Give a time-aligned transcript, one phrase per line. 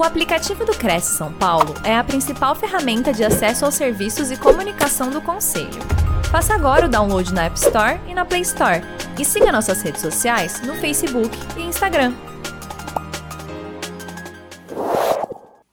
[0.00, 4.40] O aplicativo do Cresce São Paulo é a principal ferramenta de acesso aos serviços e
[4.40, 5.78] comunicação do Conselho.
[6.32, 8.80] Faça agora o download na App Store e na Play Store.
[9.20, 12.14] E siga nossas redes sociais no Facebook e Instagram.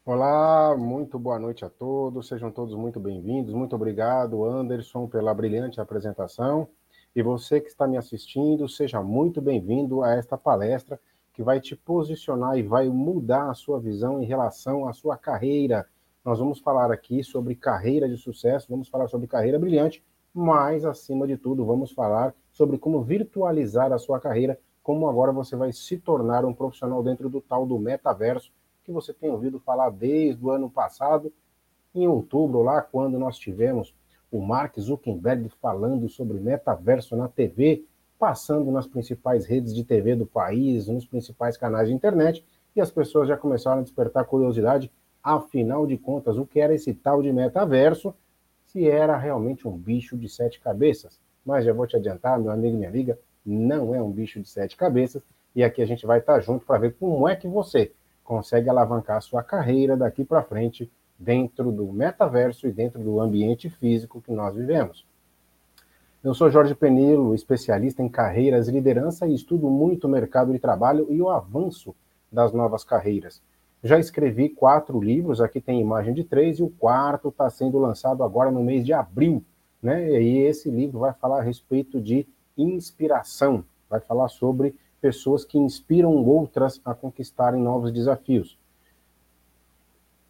[0.05, 3.53] Olá, muito boa noite a todos, sejam todos muito bem-vindos.
[3.53, 6.67] Muito obrigado, Anderson, pela brilhante apresentação.
[7.15, 10.99] E você que está me assistindo, seja muito bem-vindo a esta palestra
[11.37, 15.87] que vai te posicionar e vai mudar a sua visão em relação à sua carreira.
[16.25, 21.27] Nós vamos falar aqui sobre carreira de sucesso, vamos falar sobre carreira brilhante, mas acima
[21.27, 25.99] de tudo, vamos falar sobre como virtualizar a sua carreira, como agora você vai se
[25.99, 28.51] tornar um profissional dentro do tal do metaverso
[28.83, 31.31] que você tem ouvido falar desde o ano passado,
[31.93, 33.93] em outubro, lá quando nós tivemos
[34.31, 37.85] o Mark Zuckerberg falando sobre metaverso na TV,
[38.17, 42.43] passando nas principais redes de TV do país, nos principais canais de internet,
[42.75, 44.91] e as pessoas já começaram a despertar curiosidade,
[45.23, 48.13] afinal de contas, o que era esse tal de metaverso,
[48.65, 51.19] se era realmente um bicho de sete cabeças.
[51.45, 54.49] Mas já vou te adiantar, meu amigo e minha amiga, não é um bicho de
[54.49, 55.23] sete cabeças,
[55.55, 57.91] e aqui a gente vai estar junto para ver como é que você
[58.23, 63.69] consegue alavancar a sua carreira daqui para frente dentro do metaverso e dentro do ambiente
[63.69, 65.06] físico que nós vivemos.
[66.23, 70.57] Eu sou Jorge Penilo, especialista em carreiras e liderança e estudo muito o mercado de
[70.57, 71.95] trabalho e o avanço
[72.31, 73.39] das novas carreiras.
[73.83, 78.23] Já escrevi quatro livros, aqui tem imagem de três, e o quarto está sendo lançado
[78.23, 79.43] agora no mês de abril.
[79.81, 80.19] Né?
[80.19, 86.11] E esse livro vai falar a respeito de inspiração, vai falar sobre pessoas que inspiram
[86.25, 88.57] outras a conquistarem novos desafios.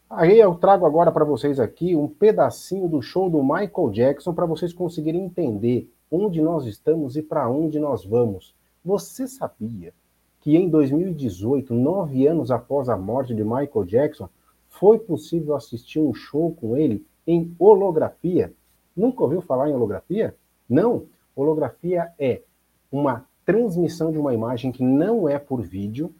[0.09, 4.45] Aí eu trago agora para vocês aqui um pedacinho do show do Michael Jackson para
[4.45, 8.55] vocês conseguirem entender onde nós estamos e para onde nós vamos.
[8.85, 9.93] Você sabia
[10.39, 14.29] que em 2018, nove anos após a morte de Michael Jackson,
[14.69, 18.53] foi possível assistir um show com ele em holografia?
[18.95, 20.33] Nunca ouviu falar em holografia?
[20.69, 21.03] Não.
[21.35, 22.43] Holografia é
[22.89, 26.15] uma transmissão de uma imagem que não é por vídeo,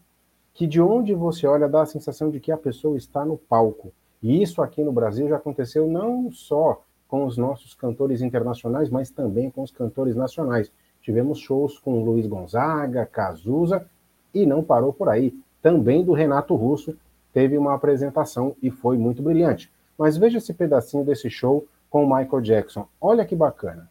[0.58, 3.94] que de onde você olha dá a sensação de que a pessoa está no palco.
[4.24, 9.12] E isso aqui no Brasil já aconteceu não só com os nossos cantores internacionais, mas
[9.12, 10.72] também com os cantores nacionais.
[11.00, 13.86] Tivemos shows com Luiz Gonzaga, Cazuza,
[14.34, 15.32] e não parou por aí.
[15.62, 16.98] Também do Renato Russo
[17.32, 19.72] teve uma apresentação e foi muito brilhante.
[19.96, 22.88] Mas veja esse pedacinho desse show com o Michael Jackson.
[23.00, 23.88] Olha que bacana.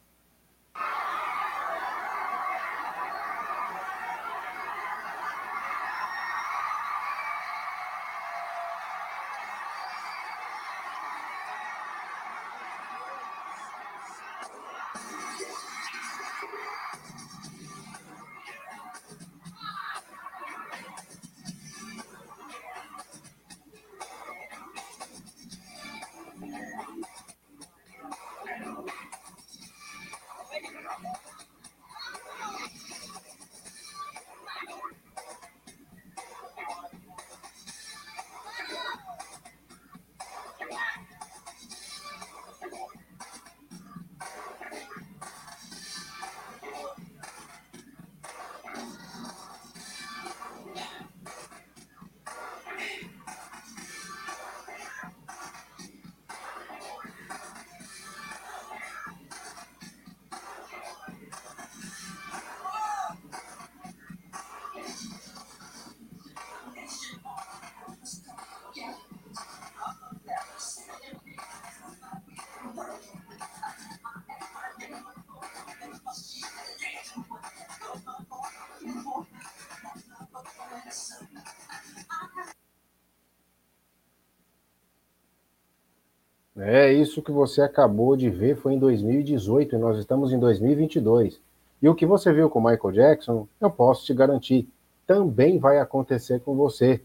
[86.59, 91.39] É, isso que você acabou de ver foi em 2018 e nós estamos em 2022.
[91.79, 94.67] E o que você viu com Michael Jackson, eu posso te garantir,
[95.05, 96.99] também vai acontecer com você.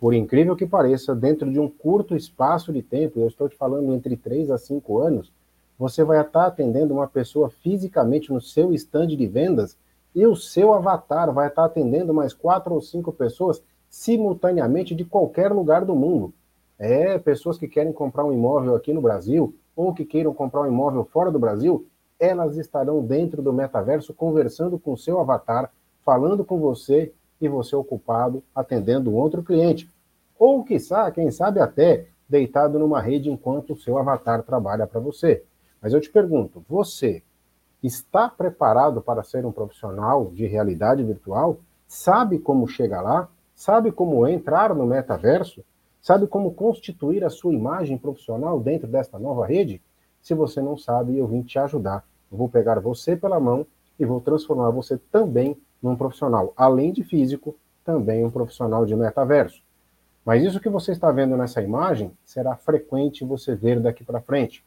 [0.00, 3.94] Por incrível que pareça, dentro de um curto espaço de tempo, eu estou te falando
[3.94, 5.32] entre 3 a 5 anos,
[5.78, 9.76] você vai estar atendendo uma pessoa fisicamente no seu stand de vendas
[10.14, 15.52] e o seu avatar vai estar atendendo mais quatro ou cinco pessoas simultaneamente de qualquer
[15.52, 16.32] lugar do mundo.
[16.78, 20.66] É, pessoas que querem comprar um imóvel aqui no Brasil ou que queiram comprar um
[20.66, 21.86] imóvel fora do Brasil,
[22.18, 25.70] elas estarão dentro do metaverso conversando com o seu avatar,
[26.04, 29.90] falando com você e você ocupado atendendo outro cliente.
[30.38, 35.42] Ou, quiçá, quem sabe até deitado numa rede enquanto o seu avatar trabalha para você.
[35.80, 37.22] Mas eu te pergunto, você
[37.82, 41.58] está preparado para ser um profissional de realidade virtual?
[41.86, 43.28] Sabe como chegar lá?
[43.54, 45.62] Sabe como entrar no metaverso?
[46.06, 49.82] Sabe como constituir a sua imagem profissional dentro desta nova rede?
[50.22, 52.04] Se você não sabe, eu vim te ajudar.
[52.30, 53.66] Eu vou pegar você pela mão
[53.98, 59.60] e vou transformar você também num profissional, além de físico, também um profissional de metaverso.
[60.24, 64.64] Mas isso que você está vendo nessa imagem será frequente você ver daqui para frente.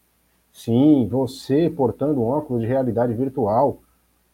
[0.52, 3.80] Sim, você portando um óculos de realidade virtual,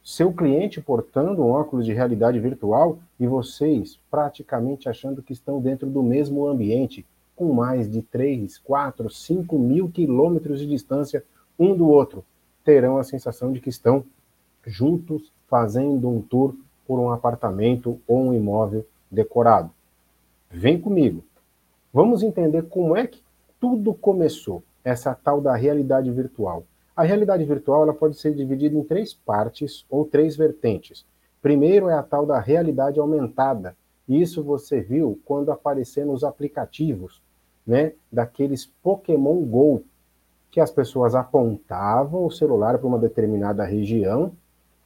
[0.06, 5.90] seu cliente portando um óculos de realidade virtual e vocês praticamente achando que estão dentro
[5.90, 7.04] do mesmo ambiente,
[7.36, 11.26] com mais de 3, 4, 5 mil quilômetros de distância
[11.58, 12.24] um do outro,
[12.64, 14.06] terão a sensação de que estão
[14.64, 16.56] juntos fazendo um tour
[16.86, 19.72] por um apartamento ou um imóvel decorado.
[20.52, 21.24] Vem comigo.
[21.92, 23.24] Vamos entender como é que
[23.60, 26.64] tudo começou, essa tal da realidade virtual.
[26.96, 31.06] A realidade virtual ela pode ser dividida em três partes ou três vertentes.
[31.42, 33.76] Primeiro é a tal da realidade aumentada.
[34.08, 37.22] Isso você viu quando aparecer nos aplicativos,
[37.68, 39.84] né, daqueles Pokémon Go,
[40.50, 44.32] que as pessoas apontavam o celular para uma determinada região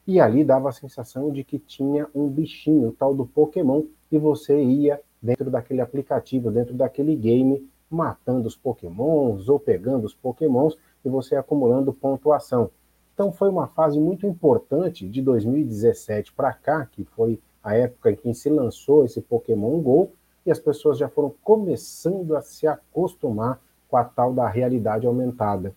[0.04, 4.18] e ali dava a sensação de que tinha um bichinho, o tal do Pokémon, e
[4.18, 10.76] você ia dentro daquele aplicativo, dentro daquele game, matando os Pokémons ou pegando os Pokémons
[11.04, 12.70] e você acumulando pontuação.
[13.14, 18.16] Então foi uma fase muito importante de 2017 para cá, que foi a época em
[18.16, 20.10] que se lançou esse Pokémon Go,
[20.44, 25.74] e as pessoas já foram começando a se acostumar com a tal da realidade aumentada.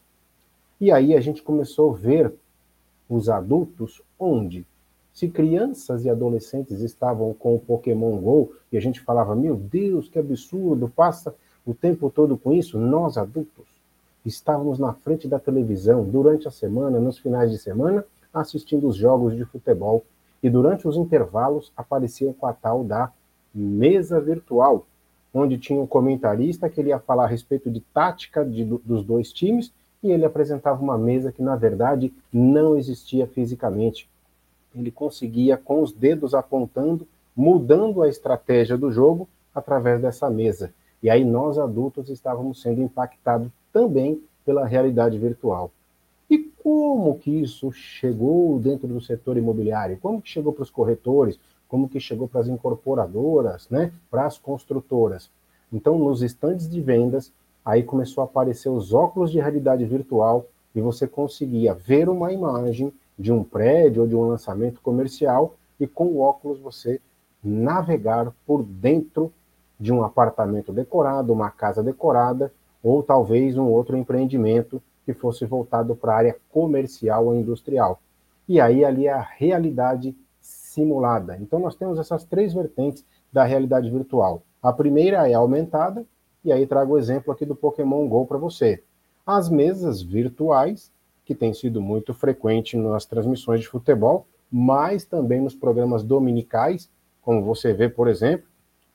[0.79, 2.33] E aí a gente começou a ver
[3.09, 4.65] os adultos onde
[5.13, 10.09] se crianças e adolescentes estavam com o Pokémon Go e a gente falava, meu Deus,
[10.09, 11.35] que absurdo, passa
[11.65, 13.72] o tempo todo com isso, nós adultos
[14.25, 19.35] estávamos na frente da televisão durante a semana, nos finais de semana, assistindo os jogos
[19.35, 20.03] de futebol
[20.41, 23.11] e durante os intervalos apareciam com a tal da
[23.53, 24.85] mesa virtual,
[25.33, 29.31] onde tinha um comentarista que ele ia falar a respeito de tática de, dos dois
[29.31, 29.71] times
[30.01, 34.09] e ele apresentava uma mesa que na verdade não existia fisicamente
[34.75, 40.73] ele conseguia, com os dedos apontando, mudando a estratégia do jogo através dessa mesa.
[41.01, 45.71] E aí nós adultos estávamos sendo impactados também pela realidade virtual.
[46.29, 49.97] E como que isso chegou dentro do setor imobiliário?
[50.01, 51.39] Como que chegou para os corretores?
[51.67, 53.91] Como que chegou para as incorporadoras, né?
[54.09, 55.29] Para as construtoras?
[55.71, 57.31] Então, nos estandes de vendas,
[57.65, 62.93] aí começou a aparecer os óculos de realidade virtual e você conseguia ver uma imagem
[63.17, 67.01] de um prédio ou de um lançamento comercial e com o óculos você
[67.43, 69.31] navegar por dentro
[69.79, 72.51] de um apartamento decorado, uma casa decorada
[72.83, 78.01] ou talvez um outro empreendimento que fosse voltado para a área comercial ou industrial.
[78.47, 81.37] E aí ali a realidade simulada.
[81.39, 84.43] Então nós temos essas três vertentes da realidade virtual.
[84.61, 86.05] A primeira é aumentada,
[86.43, 88.83] e aí trago o exemplo aqui do Pokémon Go para você.
[89.25, 90.91] As mesas virtuais
[91.25, 96.89] que tem sido muito frequente nas transmissões de futebol, mas também nos programas dominicais,
[97.21, 98.45] como você vê, por exemplo,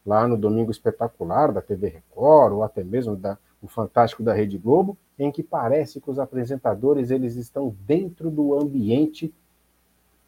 [0.05, 4.57] lá no Domingo Espetacular da TV Record, ou até mesmo da, o Fantástico da Rede
[4.59, 9.35] Globo, em que parece que os apresentadores eles estão dentro do ambiente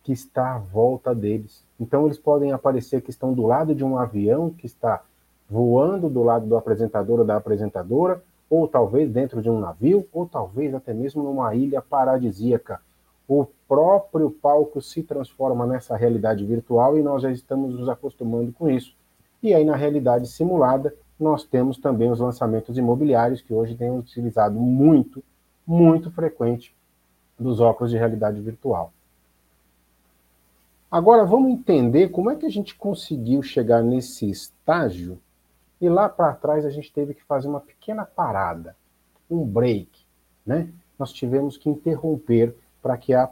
[0.02, 1.64] que está à volta deles.
[1.78, 5.02] Então eles podem aparecer que estão do lado de um avião que está
[5.48, 10.26] voando do lado do apresentador ou da apresentadora, ou talvez dentro de um navio, ou
[10.26, 12.80] talvez até mesmo numa ilha paradisíaca.
[13.28, 18.68] O próprio palco se transforma nessa realidade virtual e nós já estamos nos acostumando com
[18.68, 18.94] isso.
[19.40, 24.58] E aí, na realidade simulada, nós temos também os lançamentos imobiliários, que hoje têm utilizado
[24.58, 25.22] muito,
[25.66, 26.74] muito frequente
[27.38, 28.92] dos óculos de realidade virtual.
[30.90, 35.20] Agora, vamos entender como é que a gente conseguiu chegar nesse estágio
[35.80, 38.76] e lá para trás a gente teve que fazer uma pequena parada,
[39.30, 39.88] um break,
[40.44, 40.68] né?
[40.98, 43.30] Nós tivemos que interromper para que a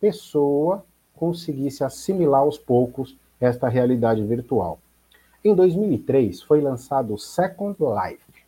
[0.00, 4.80] pessoa conseguisse assimilar aos poucos esta realidade virtual.
[5.42, 8.44] Em 2003 foi lançado o Second Life.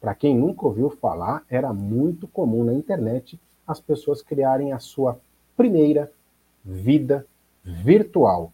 [0.00, 5.20] Para quem nunca ouviu falar, era muito comum na internet as pessoas criarem a sua
[5.56, 6.10] primeira
[6.64, 7.24] vida
[7.62, 8.52] virtual.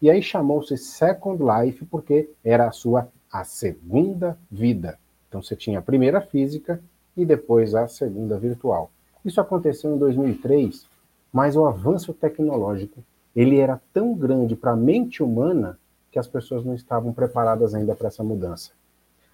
[0.00, 4.96] E aí chamou-se Second Life porque era a sua a segunda vida.
[5.28, 6.80] Então você tinha a primeira física
[7.16, 8.88] e depois a segunda virtual.
[9.24, 10.86] Isso aconteceu em 2003,
[11.32, 13.02] mas o avanço tecnológico
[13.34, 15.76] ele era tão grande para a mente humana
[16.10, 18.72] que as pessoas não estavam preparadas ainda para essa mudança.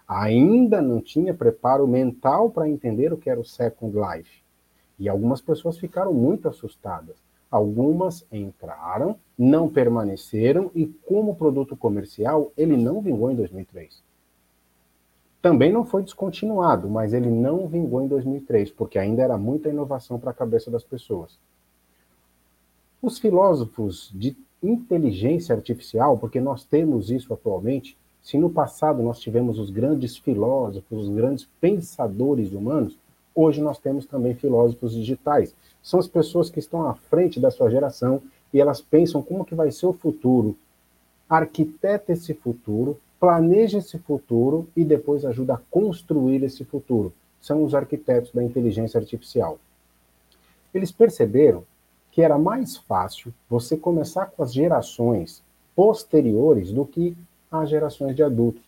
[0.07, 4.43] Ainda não tinha preparo mental para entender o que era o Second Life.
[4.99, 7.17] E algumas pessoas ficaram muito assustadas.
[7.50, 14.02] Algumas entraram, não permaneceram e como produto comercial, ele não vingou em 2003.
[15.43, 20.19] Também não foi descontinuado, mas ele não vingou em 2003, porque ainda era muita inovação
[20.19, 21.37] para a cabeça das pessoas.
[23.02, 29.59] Os filósofos de inteligência artificial, porque nós temos isso atualmente, se no passado nós tivemos
[29.59, 32.97] os grandes filósofos, os grandes pensadores humanos,
[33.35, 35.54] hoje nós temos também filósofos digitais.
[35.83, 39.54] São as pessoas que estão à frente da sua geração e elas pensam como que
[39.54, 40.57] vai ser o futuro,
[41.28, 47.12] arquiteta esse futuro, planeja esse futuro e depois ajuda a construir esse futuro.
[47.40, 49.59] São os arquitetos da inteligência artificial.
[50.73, 51.64] Eles perceberam
[52.12, 55.42] que era mais fácil você começar com as gerações
[55.75, 57.16] posteriores do que
[57.50, 58.62] as gerações de adultos.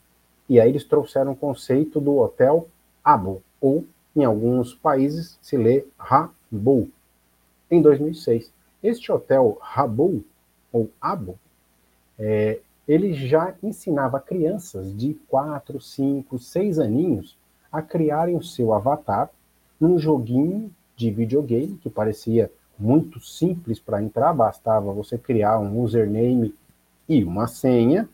[0.49, 2.67] E aí eles trouxeram o conceito do hotel
[3.05, 3.85] Abo, ou
[4.17, 6.89] em alguns países se lê Rabo,
[7.71, 8.51] em 2006.
[8.83, 10.25] Este hotel Rabo,
[10.73, 11.39] ou Abo,
[12.19, 17.37] é, ele já ensinava crianças de 4, 5, 6 aninhos
[17.71, 19.31] a criarem o seu avatar
[19.79, 26.54] num joguinho de videogame que parecia muito simples para entrar, bastava você criar um username
[27.09, 28.09] e uma senha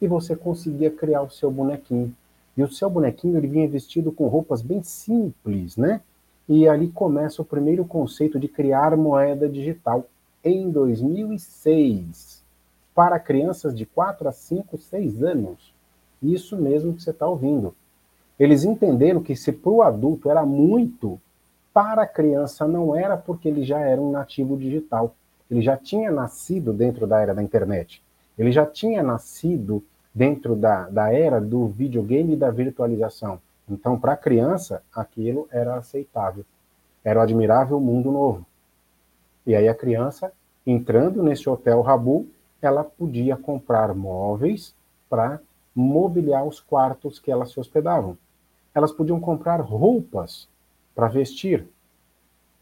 [0.00, 2.14] e você conseguia criar o seu bonequinho.
[2.56, 6.00] E o seu bonequinho ele vinha vestido com roupas bem simples, né?
[6.48, 10.06] E ali começa o primeiro conceito de criar moeda digital
[10.42, 12.42] em 2006
[12.94, 15.74] para crianças de 4 a 5, 6 anos.
[16.22, 17.74] Isso mesmo que você está ouvindo.
[18.38, 21.20] Eles entenderam que se para o adulto era muito
[21.76, 25.14] para a criança não era porque ele já era um nativo digital.
[25.50, 28.02] Ele já tinha nascido dentro da era da internet.
[28.38, 33.38] Ele já tinha nascido dentro da, da era do videogame e da virtualização.
[33.68, 36.46] Então, para a criança, aquilo era aceitável.
[37.04, 38.46] Era o admirável mundo novo.
[39.46, 40.32] E aí a criança,
[40.66, 42.26] entrando nesse hotel Rabu,
[42.62, 44.74] ela podia comprar móveis
[45.10, 45.42] para
[45.74, 48.16] mobiliar os quartos que elas se hospedavam.
[48.74, 50.48] Elas podiam comprar roupas
[50.96, 51.68] para vestir.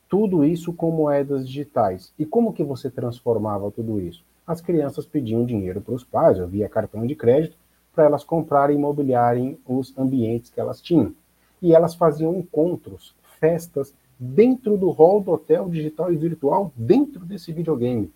[0.09, 2.13] Tudo isso com moedas digitais.
[2.19, 4.25] E como que você transformava tudo isso?
[4.45, 7.57] As crianças pediam dinheiro para os pais, via cartão de crédito,
[7.95, 11.15] para elas comprarem e mobiliarem os ambientes que elas tinham.
[11.63, 17.53] E elas faziam encontros, festas, dentro do hall do hotel digital e virtual, dentro desse
[17.53, 18.13] videogame.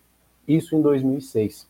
[0.47, 1.69] Isso em 2006.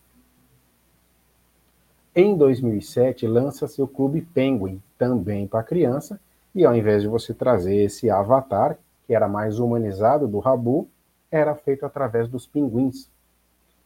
[2.15, 6.19] Em 2007, lança-se o Clube Penguin, também para criança,
[6.59, 10.89] e ao invés de você trazer esse avatar, que era mais humanizado do Rabu,
[11.31, 13.09] era feito através dos pinguins.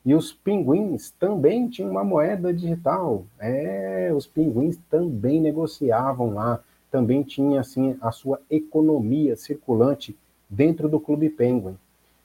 [0.07, 3.27] E os pinguins também tinham uma moeda digital.
[3.39, 6.61] É, os pinguins também negociavam lá,
[6.91, 10.17] também tinha assim a sua economia circulante
[10.49, 11.77] dentro do Clube Penguin.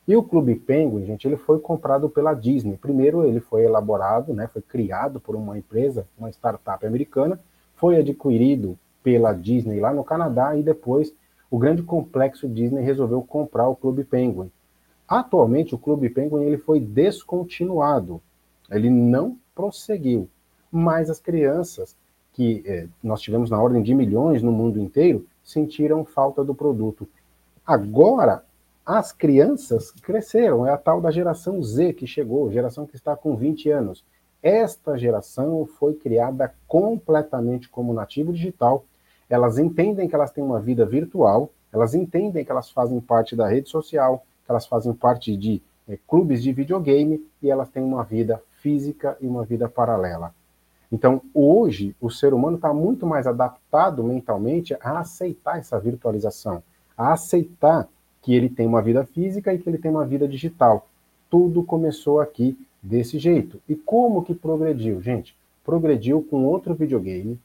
[0.07, 2.77] E o Clube Penguin, gente, ele foi comprado pela Disney.
[2.77, 7.37] Primeiro ele foi elaborado, né, foi criado por uma empresa, uma startup americana,
[7.75, 11.13] foi adquirido pela Disney lá no Canadá e depois
[11.49, 14.51] o grande complexo Disney resolveu comprar o Clube Penguin.
[15.07, 18.21] Atualmente o Clube Penguin ele foi descontinuado,
[18.69, 20.27] ele não prosseguiu,
[20.69, 21.95] mas as crianças
[22.33, 27.07] que eh, nós tivemos na ordem de milhões no mundo inteiro sentiram falta do produto.
[27.65, 28.43] Agora
[28.85, 33.37] as crianças cresceram, é a tal da geração Z que chegou, geração que está com
[33.37, 34.03] 20 anos.
[34.43, 38.83] Esta geração foi criada completamente como nativo digital
[39.29, 43.47] elas entendem que elas têm uma vida virtual, elas entendem que elas fazem parte da
[43.47, 48.03] rede social, que elas fazem parte de é, clubes de videogame e elas têm uma
[48.03, 50.33] vida física e uma vida paralela.
[50.91, 56.63] Então, hoje, o ser humano está muito mais adaptado mentalmente a aceitar essa virtualização,
[56.97, 57.87] a aceitar
[58.21, 60.87] que ele tem uma vida física e que ele tem uma vida digital.
[61.29, 63.61] Tudo começou aqui desse jeito.
[63.67, 65.35] E como que progrediu, gente?
[65.63, 67.37] Progrediu com outro videogame,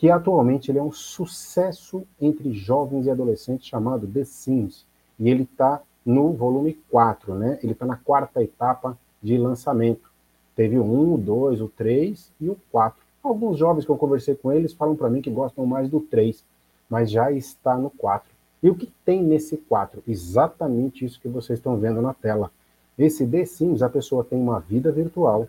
[0.00, 4.86] que atualmente ele é um sucesso entre jovens e adolescentes chamado The Sims.
[5.18, 7.58] E ele está no volume 4, né?
[7.62, 10.10] Ele está na quarta etapa de lançamento.
[10.56, 12.98] Teve o 1, o 2, o 3 e o 4.
[13.22, 16.42] Alguns jovens que eu conversei com eles falam para mim que gostam mais do 3,
[16.88, 18.26] mas já está no 4.
[18.62, 20.02] E o que tem nesse 4?
[20.08, 22.50] Exatamente isso que vocês estão vendo na tela.
[22.98, 25.46] Esse The Sims, a pessoa tem uma vida virtual,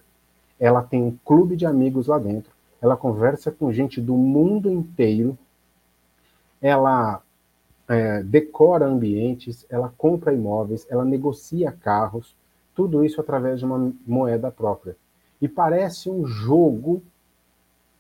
[0.60, 2.52] ela tem um clube de amigos lá dentro,
[2.82, 5.38] ela conversa com gente do mundo inteiro,
[6.60, 7.22] ela
[7.88, 12.36] é, decora ambientes, ela compra imóveis, ela negocia carros,
[12.74, 14.96] tudo isso através de uma moeda própria.
[15.40, 17.04] E parece um jogo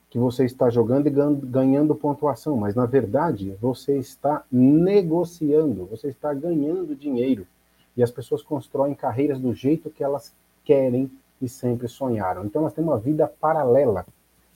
[0.10, 6.34] que você está jogando e ganhando pontuação, mas na verdade você está negociando, você está
[6.34, 7.48] ganhando dinheiro.
[7.96, 10.34] E as pessoas constroem carreiras do jeito que elas
[10.64, 11.10] querem
[11.42, 12.46] e sempre sonharam.
[12.46, 14.06] Então elas têm uma vida paralela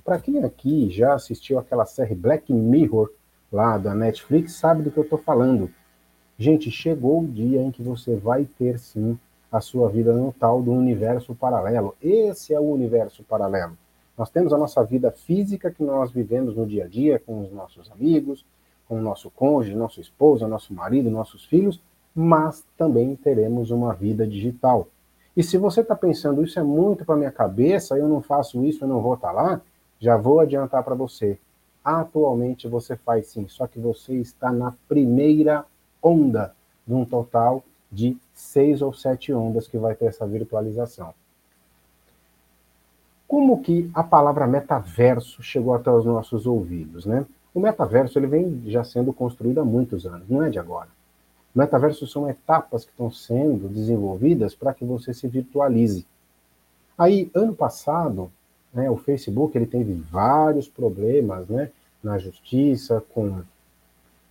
[0.06, 3.10] para quem aqui já assistiu aquela série Black Mirror,
[3.52, 5.72] lá da Netflix sabe do que eu estou falando.
[6.38, 9.18] Gente, chegou o dia em que você vai ter sim
[9.52, 11.96] a sua vida no tal do universo paralelo.
[12.00, 13.76] Esse é o universo paralelo.
[14.16, 17.52] Nós temos a nossa vida física que nós vivemos no dia a dia com os
[17.52, 18.46] nossos amigos,
[18.88, 21.82] com o nosso cônjuge, nosso esposo, nosso marido, nossos filhos,
[22.14, 24.88] mas também teremos uma vida digital.
[25.36, 28.84] E se você está pensando, isso é muito para minha cabeça, eu não faço isso,
[28.84, 29.62] eu não vou estar tá lá,
[30.00, 31.38] já vou adiantar para você.
[31.84, 35.66] Atualmente você faz sim, só que você está na primeira
[36.02, 41.14] onda de um total de seis ou sete ondas que vai ter essa virtualização.
[43.28, 47.26] Como que a palavra metaverso chegou até os nossos ouvidos, né?
[47.54, 50.90] O metaverso ele vem já sendo construído há muitos anos, não é de agora.
[51.56, 56.06] O metaverso são etapas que estão sendo desenvolvidas para que você se virtualize.
[56.98, 58.30] Aí, ano passado,
[58.76, 61.72] né, o Facebook ele teve vários problemas né,
[62.04, 63.42] na justiça com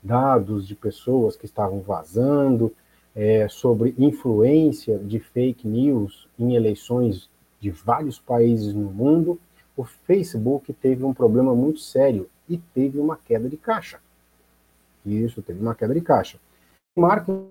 [0.03, 2.73] dados de pessoas que estavam vazando,
[3.17, 9.41] é, sobre influência de fake news em eleições de vários países no mundo,
[9.77, 14.01] o Facebook teve um problema muito sério e teve uma queda de caixa.
[15.07, 16.39] Isso, teve uma queda de caixa.
[16.97, 17.49] Marketing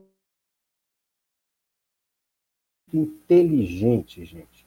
[2.93, 4.62] inteligente, gente.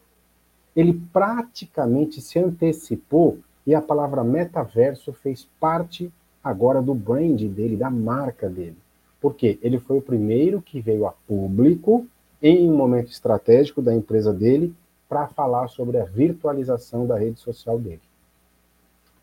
[0.76, 6.12] Ele praticamente se antecipou e a palavra metaverso fez parte
[6.44, 8.76] agora do brand dele, da marca dele.
[9.20, 12.06] Porque ele foi o primeiro que veio a público
[12.40, 14.74] em um momento estratégico da empresa dele
[15.08, 18.02] para falar sobre a virtualização da rede social dele.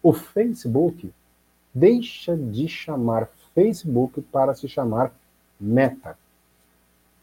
[0.02, 1.14] O Facebook
[1.74, 5.14] deixa de chamar Facebook para se chamar
[5.60, 6.18] Meta.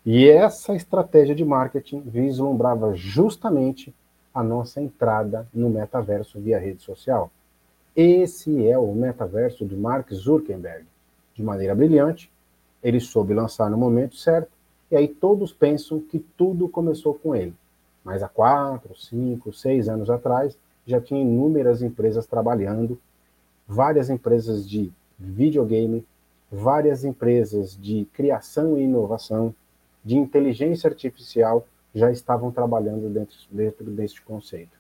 [0.06, 3.94] E essa estratégia de marketing vislumbrava justamente
[4.34, 7.30] a nossa entrada no metaverso via rede social.
[7.94, 10.84] Esse é o metaverso de Mark Zuckerberg.
[11.34, 12.30] De maneira brilhante,
[12.82, 14.50] ele soube lançar no momento certo,
[14.90, 17.54] e aí todos pensam que tudo começou com ele.
[18.04, 22.98] Mas há quatro, cinco, seis anos atrás, já tinha inúmeras empresas trabalhando,
[23.66, 26.04] várias empresas de videogame,
[26.50, 29.54] várias empresas de criação e inovação,
[30.04, 34.78] de inteligência artificial, já estavam trabalhando dentro, dentro deste conceito.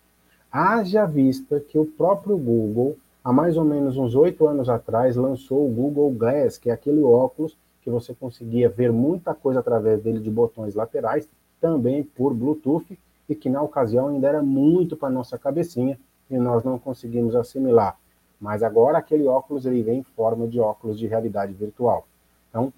[0.50, 5.66] Haja vista que o próprio Google, há mais ou menos uns oito anos atrás, lançou
[5.66, 10.20] o Google Glass, que é aquele óculos que você conseguia ver muita coisa através dele
[10.20, 11.28] de botões laterais,
[11.60, 16.64] também por Bluetooth, e que na ocasião ainda era muito para nossa cabecinha e nós
[16.64, 17.96] não conseguimos assimilar.
[18.40, 22.06] Mas agora aquele óculos ele vem em forma de óculos de realidade virtual.
[22.48, 22.72] Então,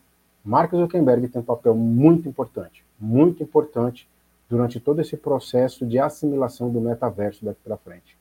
[0.45, 4.09] Mark Zuckerberg tem um papel muito importante, muito importante
[4.53, 8.19] durante todo esse processo de assimilação do metaverso daqui para frente.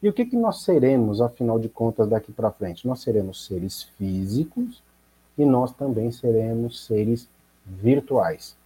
[0.00, 2.86] E o que, que nós seremos, afinal de contas, daqui para frente?
[2.86, 4.80] Nós seremos seres físicos
[5.36, 7.28] e nós também seremos seres
[7.66, 8.56] virtuais.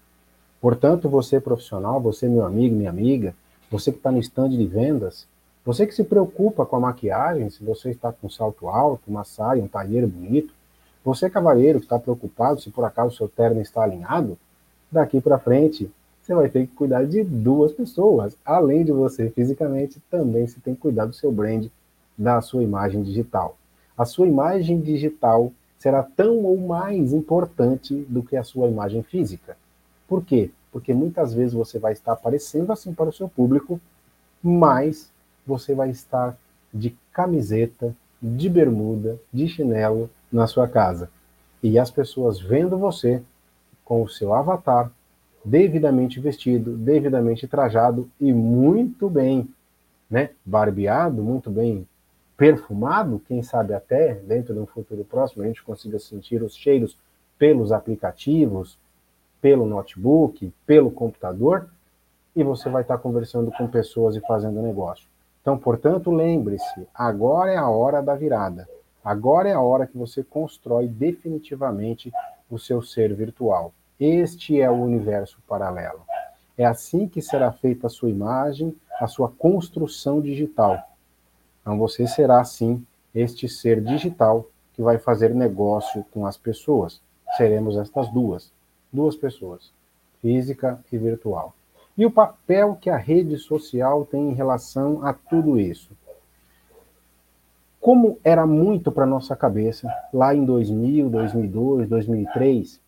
[0.60, 3.34] Portanto, você profissional, você meu amigo, minha amiga,
[3.70, 5.26] você que está no stand de vendas,
[5.64, 9.24] você que se preocupa com a maquiagem, se você está com um salto alto, uma
[9.24, 10.52] saia, um talheiro bonito,
[11.02, 14.36] você cavalheiro que está preocupado se por acaso seu terno está alinhado,
[14.92, 15.90] daqui para frente
[16.26, 18.36] você vai ter que cuidar de duas pessoas.
[18.44, 21.68] Além de você fisicamente, também você tem que cuidar do seu brand,
[22.18, 23.56] da sua imagem digital.
[23.96, 29.56] A sua imagem digital será tão ou mais importante do que a sua imagem física.
[30.08, 30.50] Por quê?
[30.72, 33.80] Porque muitas vezes você vai estar aparecendo assim para o seu público,
[34.42, 35.12] mas
[35.46, 36.36] você vai estar
[36.74, 41.08] de camiseta, de bermuda, de chinelo na sua casa.
[41.62, 43.22] E as pessoas vendo você
[43.84, 44.90] com o seu avatar
[45.46, 49.48] devidamente vestido, devidamente trajado e muito bem,
[50.10, 51.86] né, barbeado, muito bem
[52.36, 56.98] perfumado, quem sabe até dentro de um futuro próximo a gente consiga sentir os cheiros
[57.38, 58.76] pelos aplicativos,
[59.40, 61.68] pelo notebook, pelo computador,
[62.34, 65.06] e você vai estar conversando com pessoas e fazendo negócio.
[65.40, 68.68] Então, portanto, lembre-se, agora é a hora da virada.
[69.04, 72.12] Agora é a hora que você constrói definitivamente
[72.50, 73.72] o seu ser virtual.
[73.98, 76.02] Este é o universo paralelo.
[76.56, 80.82] É assim que será feita a sua imagem, a sua construção digital.
[81.60, 87.00] Então você será sim este ser digital que vai fazer negócio com as pessoas.
[87.36, 88.52] Seremos estas duas
[88.96, 89.70] duas pessoas,
[90.20, 91.54] física e virtual.
[91.96, 95.90] E o papel que a rede social tem em relação a tudo isso.
[97.80, 102.80] Como era muito para nossa cabeça, lá em 2000, 2002, 2003,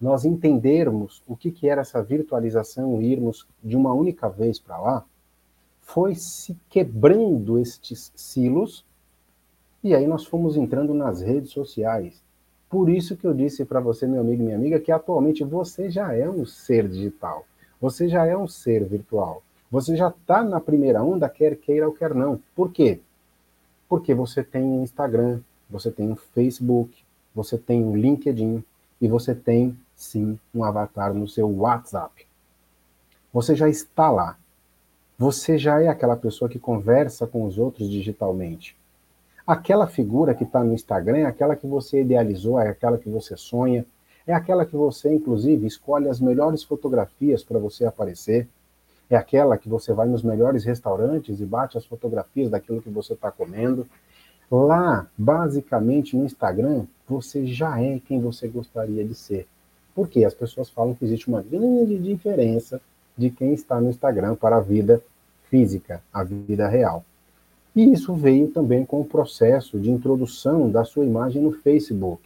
[0.00, 4.78] nós entendermos o que, que era essa virtualização e irmos de uma única vez para
[4.78, 5.04] lá,
[5.80, 8.84] foi se quebrando estes silos
[9.82, 12.20] E aí nós fomos entrando nas redes sociais.
[12.68, 15.88] Por isso que eu disse para você, meu amigo e minha amiga, que atualmente você
[15.88, 17.46] já é um ser digital.
[17.80, 19.42] Você já é um ser virtual.
[19.70, 22.40] Você já está na primeira onda, quer queira ou quer não.
[22.54, 23.00] Por quê?
[23.88, 27.02] Porque você tem Instagram, você tem um Facebook,
[27.34, 28.62] você tem um LinkedIn
[29.00, 32.24] e você tem sim um avatar no seu WhatsApp.
[33.32, 34.38] Você já está lá.
[35.18, 38.76] Você já é aquela pessoa que conversa com os outros digitalmente.
[39.44, 43.36] Aquela figura que está no Instagram é aquela que você idealizou, é aquela que você
[43.36, 43.84] sonha,
[44.24, 48.46] é aquela que você, inclusive, escolhe as melhores fotografias para você aparecer.
[49.10, 53.14] É aquela que você vai nos melhores restaurantes e bate as fotografias daquilo que você
[53.14, 53.86] está comendo.
[54.50, 59.48] Lá, basicamente, no Instagram, você já é quem você gostaria de ser.
[59.98, 62.80] Porque as pessoas falam que existe uma grande diferença
[63.16, 65.02] de quem está no Instagram para a vida
[65.50, 67.04] física, a vida real.
[67.74, 72.22] E isso veio também com o processo de introdução da sua imagem no Facebook.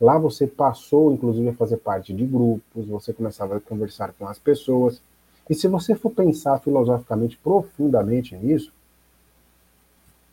[0.00, 4.38] Lá você passou, inclusive, a fazer parte de grupos, você começava a conversar com as
[4.38, 5.02] pessoas.
[5.48, 8.72] E se você for pensar filosoficamente profundamente nisso,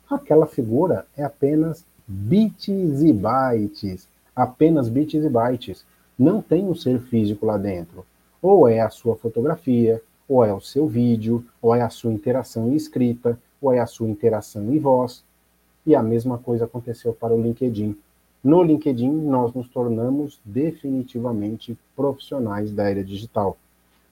[0.08, 4.06] aquela figura é apenas bits e bytes.
[4.36, 5.84] Apenas bits e bytes.
[6.18, 8.04] Não tem um ser físico lá dentro.
[8.42, 12.68] Ou é a sua fotografia, ou é o seu vídeo, ou é a sua interação
[12.68, 15.24] em escrita, ou é a sua interação em voz.
[15.86, 17.96] E a mesma coisa aconteceu para o LinkedIn.
[18.42, 23.56] No LinkedIn, nós nos tornamos definitivamente profissionais da era digital.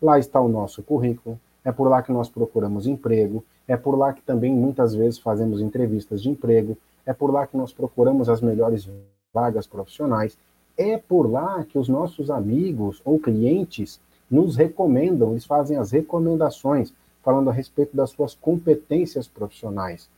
[0.00, 4.12] Lá está o nosso currículo, é por lá que nós procuramos emprego, é por lá
[4.12, 8.40] que também muitas vezes fazemos entrevistas de emprego, é por lá que nós procuramos as
[8.40, 8.88] melhores
[9.32, 10.36] vagas profissionais,
[10.76, 16.92] é por lá que os nossos amigos ou clientes nos recomendam, eles fazem as recomendações
[17.22, 20.08] falando a respeito das suas competências profissionais.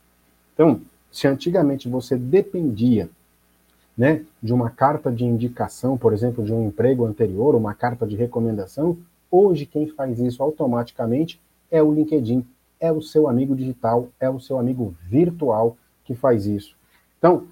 [0.53, 3.09] Então, se antigamente você dependia
[3.97, 8.15] né, de uma carta de indicação, por exemplo, de um emprego anterior, uma carta de
[8.15, 8.97] recomendação,
[9.29, 11.39] hoje quem faz isso automaticamente
[11.71, 12.45] é o LinkedIn,
[12.79, 16.75] é o seu amigo digital, é o seu amigo virtual que faz isso.
[17.17, 17.47] Então,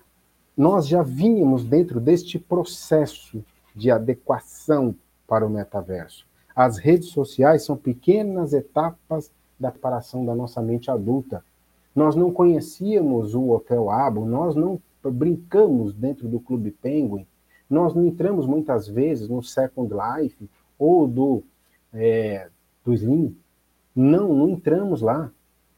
[0.58, 4.96] nós já vínhamos dentro deste processo de adequação
[5.28, 6.26] para o metaverso.
[6.56, 11.46] As redes sociais são pequenas etapas da preparação da nossa mente adulta.
[11.96, 17.26] Nós não conhecíamos o Hotel Abo, nós não brincamos dentro do Clube Penguin,
[17.70, 21.44] nós não entramos muitas vezes no Second Life ou do,
[21.94, 22.50] é,
[22.84, 23.38] do Slim.
[23.96, 25.32] Não, não entramos lá.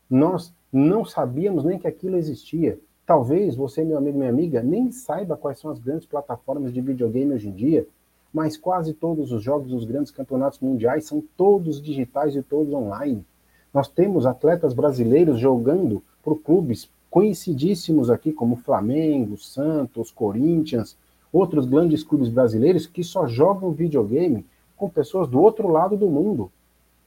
[0.09, 2.79] Nós não sabíamos nem que aquilo existia.
[3.09, 7.33] Talvez você, meu amigo, minha amiga, nem saiba quais são as grandes plataformas de videogame
[7.33, 7.87] hoje em dia,
[8.31, 13.25] mas quase todos os jogos dos grandes campeonatos mundiais são todos digitais e todos online.
[13.73, 20.95] Nós temos atletas brasileiros jogando por clubes conhecidíssimos aqui, como Flamengo, Santos, Corinthians,
[21.33, 24.45] outros grandes clubes brasileiros que só jogam videogame
[24.77, 26.51] com pessoas do outro lado do mundo,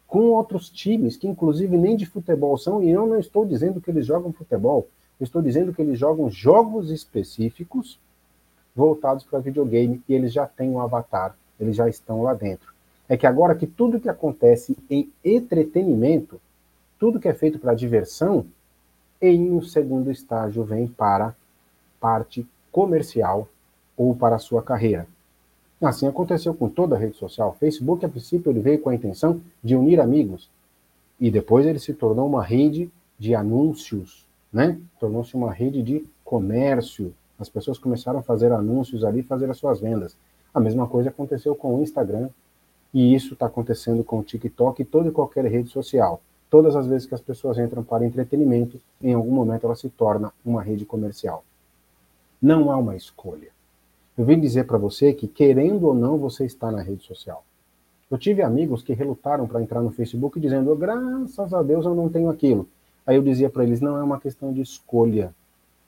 [0.08, 3.88] com outros times que, inclusive, nem de futebol são, e eu não estou dizendo que
[3.88, 4.88] eles jogam futebol,
[5.22, 7.96] eu estou dizendo que eles jogam jogos específicos
[8.74, 12.72] voltados para videogame e eles já têm um avatar, eles já estão lá dentro.
[13.08, 16.40] É que agora que tudo que acontece em entretenimento
[17.02, 18.46] tudo que é feito para diversão,
[19.20, 21.35] em um segundo estágio vem para
[21.98, 23.48] parte comercial
[23.96, 25.04] ou para a sua carreira.
[25.80, 27.50] Assim aconteceu com toda a rede social.
[27.50, 30.48] O Facebook, a princípio, ele veio com a intenção de unir amigos.
[31.18, 34.78] E depois ele se tornou uma rede de anúncios, né?
[35.00, 37.14] Tornou-se uma rede de comércio.
[37.38, 40.16] As pessoas começaram a fazer anúncios ali, fazer as suas vendas.
[40.52, 42.28] A mesma coisa aconteceu com o Instagram.
[42.92, 46.20] E isso está acontecendo com o TikTok e toda e qualquer rede social
[46.52, 50.30] todas as vezes que as pessoas entram para entretenimento, em algum momento ela se torna
[50.44, 51.42] uma rede comercial.
[52.42, 53.48] Não há uma escolha.
[54.18, 57.42] Eu vim dizer para você que, querendo ou não, você está na rede social.
[58.10, 62.10] Eu tive amigos que relutaram para entrar no Facebook dizendo, graças a Deus eu não
[62.10, 62.68] tenho aquilo.
[63.06, 65.34] Aí eu dizia para eles, não é uma questão de escolha.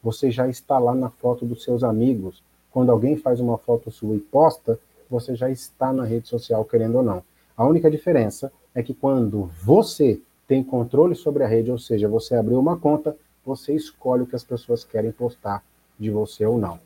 [0.02, 2.42] Você já está lá na foto dos seus amigos.
[2.70, 6.96] Quando alguém faz uma foto sua e posta, você já está na rede social, querendo
[6.96, 7.22] ou não.
[7.56, 12.34] A única diferença é que quando você tem controle sobre a rede, ou seja, você
[12.34, 15.64] abriu uma conta, você escolhe o que as pessoas querem postar
[15.98, 16.80] de você ou não.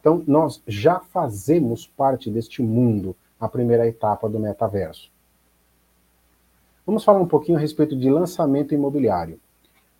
[0.00, 5.10] Então, nós já fazemos parte deste mundo, a primeira etapa do metaverso.
[6.86, 9.40] Vamos falar um pouquinho a respeito de lançamento imobiliário.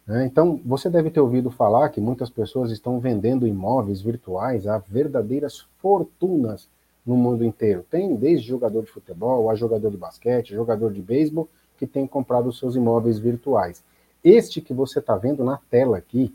[0.07, 0.27] Né?
[0.27, 5.67] Então, você deve ter ouvido falar que muitas pessoas estão vendendo imóveis virtuais a verdadeiras
[5.79, 6.69] fortunas
[7.07, 7.85] no mundo inteiro.
[7.91, 12.53] Tem desde jogador de futebol, a jogador de basquete, jogador de beisebol que tem comprado
[12.53, 13.83] seus imóveis virtuais.
[14.23, 16.33] Este que você está vendo na tela aqui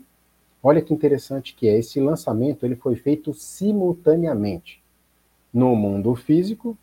[0.62, 4.82] Olha que interessante que é, esse lançamento ele foi feito simultaneamente
[5.52, 6.76] no mundo físico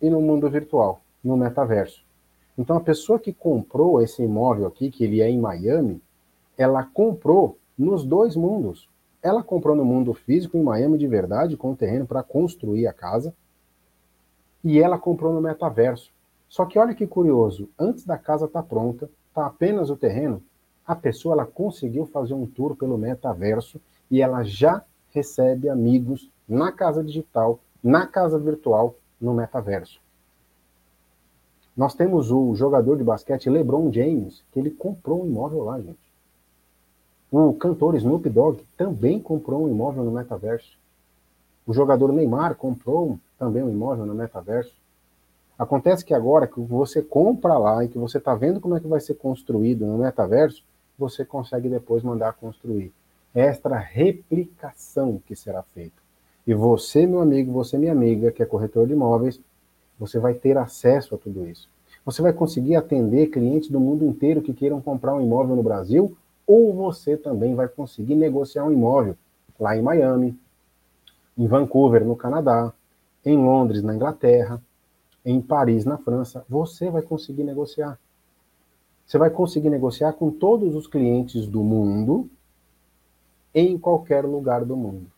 [0.00, 2.04] e no mundo virtual, no metaverso.
[2.56, 6.00] Então a pessoa que comprou esse imóvel aqui, que ele é em Miami,
[6.56, 8.88] ela comprou nos dois mundos.
[9.22, 12.92] Ela comprou no mundo físico em Miami de verdade, com o terreno para construir a
[12.92, 13.34] casa,
[14.64, 16.12] e ela comprou no metaverso.
[16.48, 20.42] Só que olha que curioso, antes da casa estar tá pronta, está apenas o terreno,
[20.86, 26.70] a pessoa ela conseguiu fazer um tour pelo metaverso e ela já recebe amigos na
[26.70, 30.00] casa digital, na casa virtual, no metaverso.
[31.76, 35.98] Nós temos o jogador de basquete LeBron James, que ele comprou um imóvel lá, gente.
[37.30, 40.78] O cantor Snoop Dogg também comprou um imóvel no metaverso.
[41.66, 44.72] O jogador Neymar comprou também um imóvel no metaverso.
[45.58, 48.86] Acontece que agora que você compra lá e que você está vendo como é que
[48.86, 50.62] vai ser construído no metaverso,
[50.98, 52.92] você consegue depois mandar construir.
[53.34, 55.96] Esta replicação que será feita.
[56.46, 59.40] E você, meu amigo, você, minha amiga, que é corretor de imóveis,
[59.98, 61.68] você vai ter acesso a tudo isso.
[62.04, 66.16] Você vai conseguir atender clientes do mundo inteiro que queiram comprar um imóvel no Brasil,
[66.46, 69.16] ou você também vai conseguir negociar um imóvel
[69.58, 70.38] lá em Miami,
[71.36, 72.72] em Vancouver, no Canadá,
[73.24, 74.62] em Londres, na Inglaterra,
[75.24, 76.44] em Paris, na França.
[76.48, 77.98] Você vai conseguir negociar.
[79.04, 82.30] Você vai conseguir negociar com todos os clientes do mundo
[83.52, 85.10] em qualquer lugar do mundo.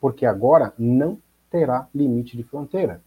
[0.00, 1.18] Porque agora não
[1.50, 3.02] terá limite de fronteira.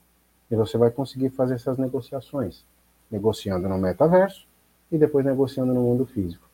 [0.52, 2.64] E você vai conseguir fazer essas negociações,
[3.10, 4.46] negociando no metaverso
[4.92, 6.48] e depois negociando no mundo físico.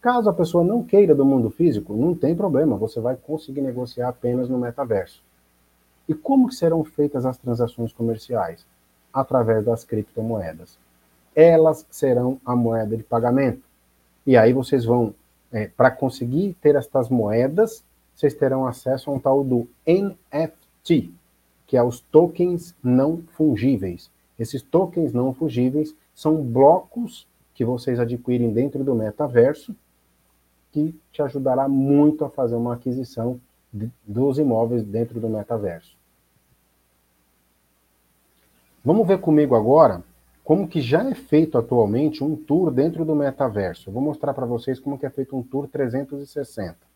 [0.00, 4.08] Caso a pessoa não queira do mundo físico, não tem problema, você vai conseguir negociar
[4.08, 5.22] apenas no metaverso.
[6.08, 8.64] E como que serão feitas as transações comerciais?
[9.12, 10.78] Através das criptomoedas
[11.34, 13.62] elas serão a moeda de pagamento.
[14.26, 15.14] E aí vocês vão,
[15.52, 17.82] é, para conseguir ter estas moedas,
[18.14, 21.12] vocês terão acesso a um tal do NFT,
[21.70, 24.10] que é os tokens não fungíveis.
[24.36, 29.72] Esses tokens não fungíveis são blocos que vocês adquirem dentro do metaverso,
[30.72, 33.40] que te ajudará muito a fazer uma aquisição
[33.72, 35.96] de, dos imóveis dentro do metaverso.
[38.84, 40.02] Vamos ver comigo agora
[40.42, 43.90] como que já é feito atualmente um tour dentro do metaverso.
[43.90, 46.89] Eu vou mostrar para vocês como que é feito um tour 360.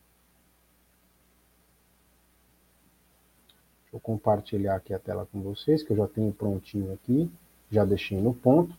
[3.95, 7.31] Eu compartilhar aqui a tela com vocês, que eu já tenho prontinho aqui,
[7.71, 8.75] já deixei no ponto.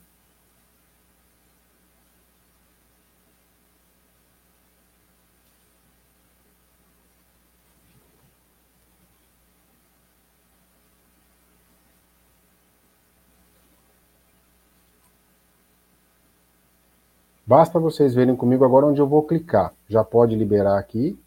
[17.47, 19.73] Basta vocês verem comigo agora onde eu vou clicar.
[19.89, 21.19] Já pode liberar aqui.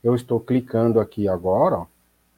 [0.00, 1.86] Eu estou clicando aqui agora, ó,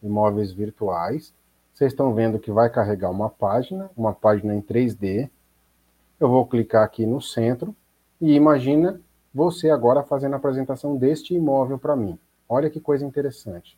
[0.04, 1.34] imóveis virtuais.
[1.72, 5.28] Vocês estão vendo que vai carregar uma página, uma página em 3D.
[6.20, 7.74] Eu vou clicar aqui no centro
[8.20, 9.00] e imagina
[9.34, 12.18] você agora fazendo a apresentação deste imóvel para mim.
[12.48, 13.76] Olha que coisa interessante.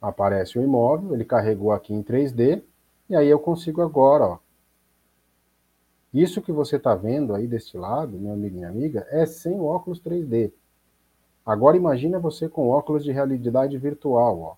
[0.00, 2.62] Aparece o imóvel, ele carregou aqui em 3D,
[3.08, 4.38] e aí eu consigo agora, ó,
[6.12, 9.58] isso que você está vendo aí deste lado, meu amigo e minha amiga, é sem
[9.58, 10.52] óculos 3D.
[11.44, 14.40] Agora imagina você com óculos de realidade virtual.
[14.40, 14.54] Ó.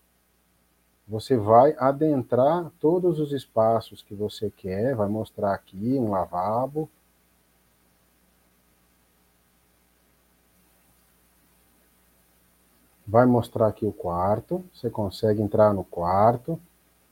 [1.09, 6.89] Você vai adentrar todos os espaços que você quer, vai mostrar aqui um lavabo.
[13.07, 16.61] Vai mostrar aqui o quarto, você consegue entrar no quarto,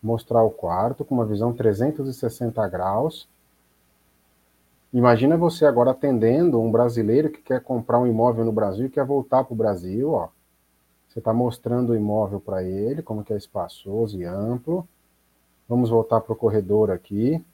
[0.02, 3.28] mostrar o quarto com uma visão 360 graus
[4.94, 9.04] Imagina você agora atendendo um brasileiro que quer comprar um imóvel no Brasil e quer
[9.04, 10.28] voltar para o Brasil, ó.
[11.08, 14.86] Você está mostrando o imóvel para ele, como que é espaçoso e amplo.
[15.68, 17.44] Vamos voltar para o corredor aqui.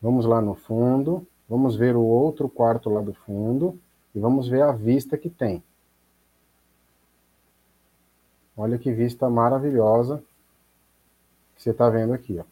[0.00, 1.26] Vamos lá no fundo.
[1.46, 3.78] Vamos ver o outro quarto lá do fundo.
[4.14, 5.62] E vamos ver a vista que tem.
[8.56, 10.24] Olha que vista maravilhosa
[11.54, 12.51] que você está vendo aqui, ó.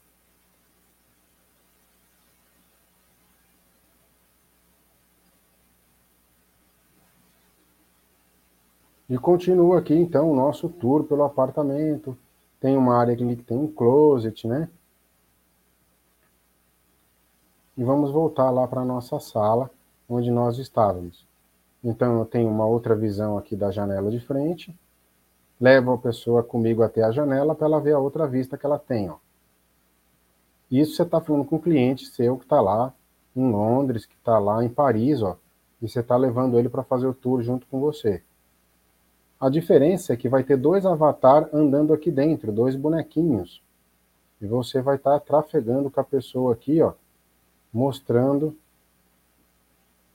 [9.11, 12.17] E continua aqui então o nosso tour pelo apartamento.
[12.61, 14.69] Tem uma área que tem um closet, né?
[17.77, 19.69] E vamos voltar lá para a nossa sala,
[20.09, 21.27] onde nós estávamos.
[21.83, 24.73] Então eu tenho uma outra visão aqui da janela de frente.
[25.61, 28.79] Levo a pessoa comigo até a janela para ela ver a outra vista que ela
[28.79, 29.11] tem.
[29.11, 29.17] Ó.
[30.71, 32.95] Isso você está falando com um cliente seu que está lá
[33.35, 35.37] em Londres, que está lá em Paris, ó,
[35.83, 38.23] e você está levando ele para fazer o tour junto com você.
[39.41, 43.63] A diferença é que vai ter dois avatar andando aqui dentro, dois bonequinhos.
[44.39, 46.93] E você vai estar tá trafegando com a pessoa aqui, ó,
[47.73, 48.55] mostrando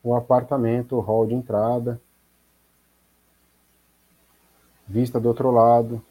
[0.04, 2.00] o apartamento, o hall de entrada,
[4.88, 6.04] vista do outro lado.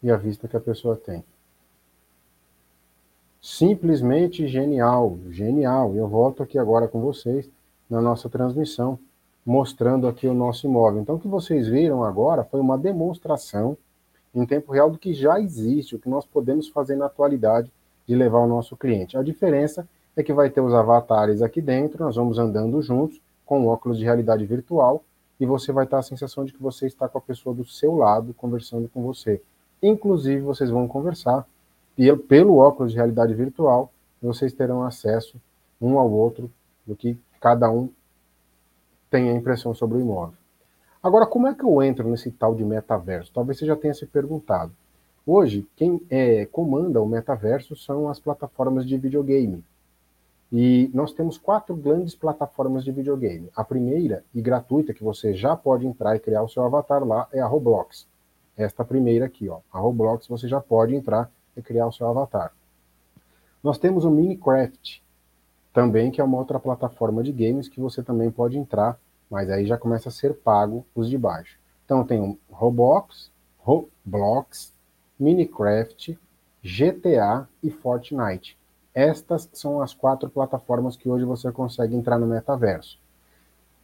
[0.00, 1.24] E a vista que a pessoa tem.
[3.40, 5.94] Simplesmente genial, genial.
[5.94, 7.48] Eu volto aqui agora com vocês
[7.88, 8.98] na nossa transmissão,
[9.44, 11.00] mostrando aqui o nosso imóvel.
[11.00, 13.78] Então, o que vocês viram agora foi uma demonstração
[14.34, 17.72] em tempo real do que já existe, o que nós podemos fazer na atualidade
[18.06, 19.16] de levar o nosso cliente.
[19.16, 23.66] A diferença é que vai ter os avatares aqui dentro, nós vamos andando juntos com
[23.66, 25.02] óculos de realidade virtual
[25.40, 27.96] e você vai ter a sensação de que você está com a pessoa do seu
[27.96, 29.40] lado conversando com você.
[29.82, 31.46] Inclusive, vocês vão conversar
[31.96, 35.40] e pelo óculos de realidade virtual, vocês terão acesso
[35.80, 36.50] um ao outro
[36.86, 37.88] do que cada um
[39.10, 40.38] tem a impressão sobre o imóvel.
[41.02, 43.32] Agora, como é que eu entro nesse tal de metaverso?
[43.32, 44.72] Talvez você já tenha se perguntado.
[45.26, 49.64] Hoje, quem é, comanda o metaverso são as plataformas de videogame.
[50.52, 53.48] E nós temos quatro grandes plataformas de videogame.
[53.54, 57.28] A primeira, e gratuita, que você já pode entrar e criar o seu avatar lá,
[57.32, 58.06] é a Roblox.
[58.56, 59.60] Esta primeira aqui, ó.
[59.72, 62.52] A Roblox você já pode entrar e criar o seu avatar.
[63.62, 65.02] Nós temos o Minecraft,
[65.72, 68.98] também, que é uma outra plataforma de games que você também pode entrar,
[69.30, 71.58] mas aí já começa a ser pago os de baixo.
[71.84, 74.72] Então tem o Roblox, Roblox,
[75.18, 76.18] Minecraft,
[76.62, 78.58] GTA e Fortnite.
[78.92, 82.98] Estas são as quatro plataformas que hoje você consegue entrar no metaverso.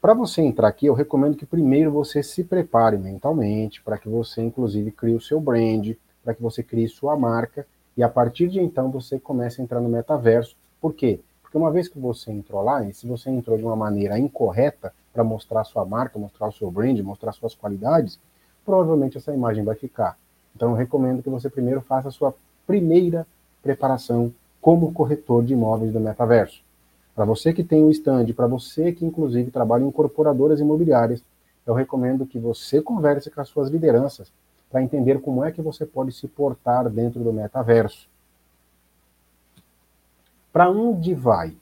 [0.01, 4.43] Para você entrar aqui, eu recomendo que primeiro você se prepare mentalmente, para que você,
[4.43, 5.95] inclusive, crie o seu brand,
[6.27, 7.65] para que você crie sua marca
[7.97, 10.57] e a partir de então você comece a entrar no metaverso.
[10.81, 11.21] Por quê?
[11.41, 14.93] Porque uma vez que você entrou lá, e se você entrou de uma maneira incorreta
[15.13, 18.19] para mostrar sua marca, mostrar o seu brand, mostrar suas qualidades,
[18.65, 20.19] provavelmente essa imagem vai ficar.
[20.55, 22.35] Então eu recomendo que você primeiro faça a sua
[22.67, 23.25] primeira
[23.63, 26.61] preparação como corretor de imóveis do metaverso.
[27.15, 31.23] Para você que tem um stand, para você que inclusive trabalha em incorporadoras imobiliárias,
[31.65, 34.29] eu recomendo que você converse com as suas lideranças
[34.71, 38.09] para entender como é que você pode se portar dentro do metaverso.
[40.53, 41.57] Para onde vai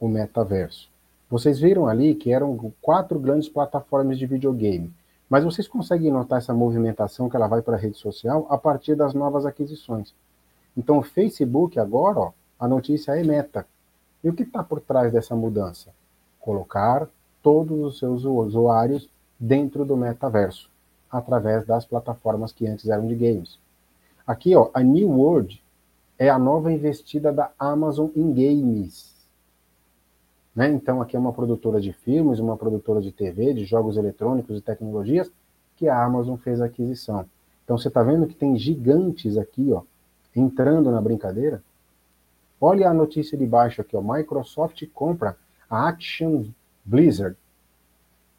[0.00, 0.90] o metaverso?
[1.30, 4.92] Vocês viram ali que eram quatro grandes plataformas de videogame,
[5.28, 8.94] mas vocês conseguem notar essa movimentação que ela vai para a rede social a partir
[8.94, 10.14] das novas aquisições.
[10.76, 13.66] Então, o Facebook agora, ó, a notícia é meta.
[14.24, 15.90] E o que está por trás dessa mudança?
[16.40, 17.06] Colocar
[17.42, 20.70] todos os seus usuários dentro do metaverso
[21.10, 23.58] através das plataformas que antes eram de games.
[24.26, 25.62] Aqui, ó, a New World
[26.18, 29.14] é a nova investida da Amazon em games.
[30.54, 30.68] Né?
[30.70, 34.60] Então, aqui é uma produtora de filmes, uma produtora de TV, de jogos eletrônicos e
[34.60, 35.30] tecnologias,
[35.76, 37.24] que a Amazon fez a aquisição.
[37.64, 39.82] Então, você está vendo que tem gigantes aqui, ó,
[40.34, 41.62] entrando na brincadeira?
[42.60, 44.02] Olha a notícia de baixo aqui, ó.
[44.02, 45.36] Microsoft compra
[45.70, 46.46] a Action
[46.84, 47.36] Blizzard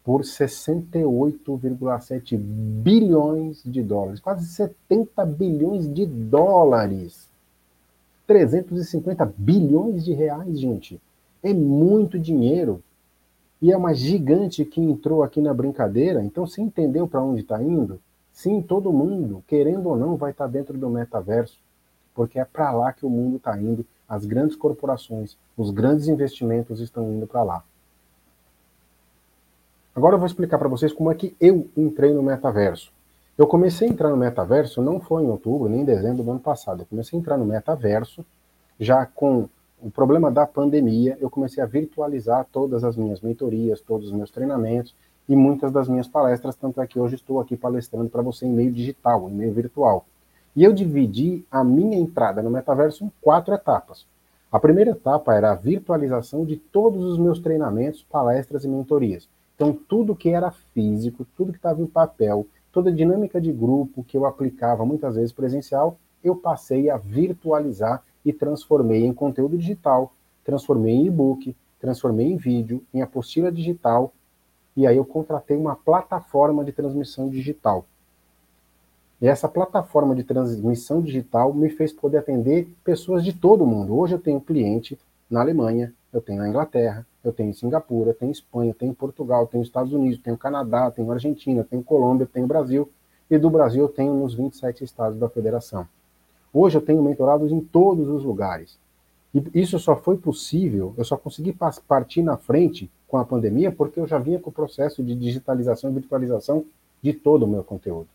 [0.04, 7.28] por 68,7 bilhões de dólares, quase 70 bilhões de dólares.
[8.26, 11.00] 350 bilhões de reais, gente.
[11.42, 12.82] É muito dinheiro.
[13.60, 16.24] E é uma gigante que entrou aqui na brincadeira.
[16.24, 18.00] Então, você entendeu para onde está indo?
[18.32, 21.58] Sim, todo mundo, querendo ou não, vai estar tá dentro do metaverso,
[22.14, 23.84] porque é para lá que o mundo está indo.
[24.08, 27.64] As grandes corporações, os grandes investimentos estão indo para lá.
[29.94, 32.92] Agora eu vou explicar para vocês como é que eu entrei no metaverso.
[33.36, 36.38] Eu comecei a entrar no metaverso, não foi em outubro nem em dezembro do ano
[36.38, 36.82] passado.
[36.82, 38.24] Eu comecei a entrar no metaverso
[38.78, 39.48] já com
[39.82, 41.18] o problema da pandemia.
[41.20, 44.94] Eu comecei a virtualizar todas as minhas mentorias, todos os meus treinamentos
[45.28, 46.54] e muitas das minhas palestras.
[46.54, 50.06] Tanto é que hoje estou aqui palestrando para você em meio digital, em meio virtual.
[50.54, 54.06] E eu dividi a minha entrada no metaverso em quatro etapas.
[54.52, 59.28] A primeira etapa era a virtualização de todos os meus treinamentos, palestras e mentorias.
[59.60, 64.02] Então, tudo que era físico, tudo que estava em papel, toda a dinâmica de grupo
[64.02, 70.14] que eu aplicava muitas vezes presencial, eu passei a virtualizar e transformei em conteúdo digital,
[70.42, 74.14] transformei em e-book, transformei em vídeo, em apostila digital,
[74.74, 77.84] e aí eu contratei uma plataforma de transmissão digital.
[79.20, 83.94] E essa plataforma de transmissão digital me fez poder atender pessoas de todo o mundo.
[83.94, 84.98] Hoje eu tenho cliente
[85.28, 89.92] na Alemanha, eu tenho na Inglaterra, eu tenho Singapura, tenho Espanha, tenho Portugal, tenho Estados
[89.92, 92.90] Unidos, tenho Canadá, tenho Argentina, tenho Colômbia, tenho Brasil,
[93.30, 95.86] e do Brasil eu tenho nos 27 estados da federação.
[96.52, 98.78] Hoje eu tenho mentorados em todos os lugares.
[99.32, 101.56] E isso só foi possível, eu só consegui
[101.86, 105.90] partir na frente com a pandemia porque eu já vinha com o processo de digitalização
[105.90, 106.64] e virtualização
[107.00, 108.08] de todo o meu conteúdo.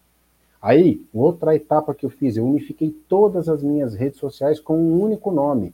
[0.61, 4.99] Aí, outra etapa que eu fiz, eu unifiquei todas as minhas redes sociais com um
[4.99, 5.73] único nome.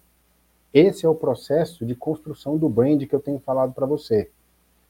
[0.73, 4.29] Esse é o processo de construção do brand que eu tenho falado para você.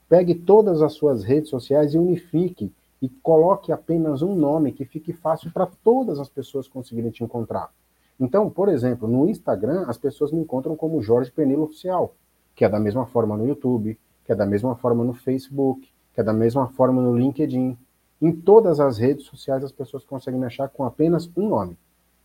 [0.07, 2.71] Pegue todas as suas redes sociais e unifique
[3.01, 7.71] e coloque apenas um nome que fique fácil para todas as pessoas conseguirem te encontrar.
[8.19, 12.13] Então, por exemplo, no Instagram, as pessoas me encontram como Jorge Penilo Oficial,
[12.55, 16.21] que é da mesma forma no YouTube, que é da mesma forma no Facebook, que
[16.21, 17.75] é da mesma forma no LinkedIn.
[18.21, 21.75] Em todas as redes sociais, as pessoas conseguem me achar com apenas um nome: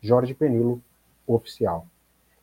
[0.03, 0.83] Jorge Penilo
[1.27, 1.87] Oficial.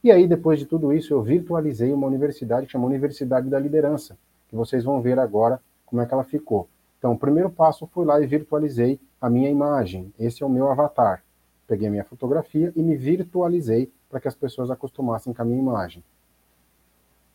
[0.04, 4.18] E aí, depois de tudo isso, eu virtualizei uma universidade que chama Universidade da Liderança,
[4.50, 6.68] que vocês vão ver agora como é que ela ficou.
[7.00, 10.14] Então, o primeiro passo, fui lá e virtualizei a minha imagem.
[10.20, 11.24] Esse é o meu avatar.
[11.66, 15.60] Peguei a minha fotografia e me virtualizei para que as pessoas acostumassem com a minha
[15.60, 16.04] imagem.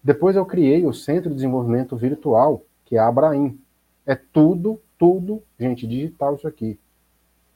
[0.04, 3.58] Depois eu criei o Centro de Desenvolvimento Virtual, que é a Abraim.
[4.06, 6.78] É tudo, tudo, gente, digital isso aqui.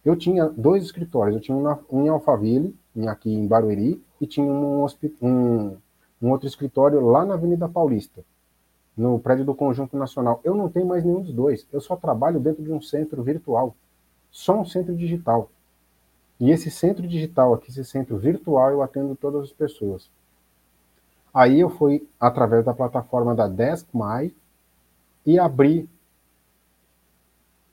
[0.05, 1.36] Eu tinha dois escritórios.
[1.36, 2.76] Eu tinha um em Alphaville,
[3.09, 4.86] aqui em Barueri, e tinha um,
[5.20, 5.76] um,
[6.20, 8.24] um outro escritório lá na Avenida Paulista
[8.96, 10.40] no prédio do Conjunto Nacional.
[10.44, 11.66] Eu não tenho mais nenhum dos dois.
[11.72, 13.74] Eu só trabalho dentro de um centro virtual.
[14.30, 15.50] Só um centro digital.
[16.38, 20.11] E esse centro digital aqui, esse centro virtual, eu atendo todas as pessoas.
[21.32, 24.34] Aí eu fui através da plataforma da DeskMy
[25.24, 25.88] e abri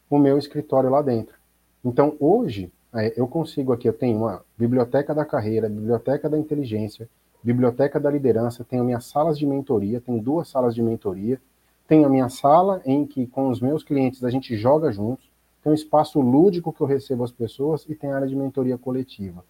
[0.08, 1.39] o meu escritório lá dentro.
[1.84, 7.08] Então hoje é, eu consigo aqui, eu tenho uma biblioteca da carreira, biblioteca da inteligência,
[7.42, 11.40] Biblioteca da Liderança, tenho minhas salas de mentoria, tenho duas salas de mentoria,
[11.88, 15.30] tenho a minha sala em que com os meus clientes a gente joga juntos,
[15.62, 18.76] tem um espaço lúdico que eu recebo as pessoas e tem a área de mentoria
[18.76, 19.42] coletiva.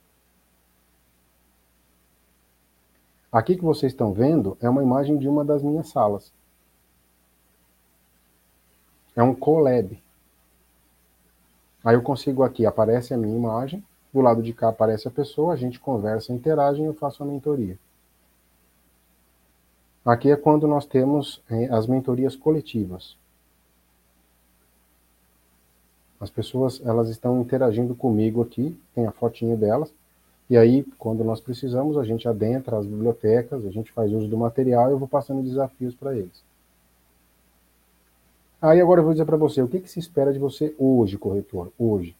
[3.30, 6.32] Aqui que vocês estão vendo é uma imagem de uma das minhas salas.
[9.14, 10.00] É um collab.
[11.84, 15.54] Aí eu consigo aqui, aparece a minha imagem, do lado de cá aparece a pessoa,
[15.54, 17.78] a gente conversa, interage e eu faço a mentoria.
[20.04, 23.16] Aqui é quando nós temos é, as mentorias coletivas.
[26.18, 29.92] As pessoas elas estão interagindo comigo aqui, tem a fotinho delas,
[30.50, 34.36] e aí quando nós precisamos a gente adentra as bibliotecas, a gente faz uso do
[34.36, 36.49] material e eu vou passando desafios para eles.
[38.62, 41.16] Aí agora eu vou dizer para você, o que, que se espera de você hoje,
[41.16, 41.72] corretor?
[41.78, 42.14] Hoje.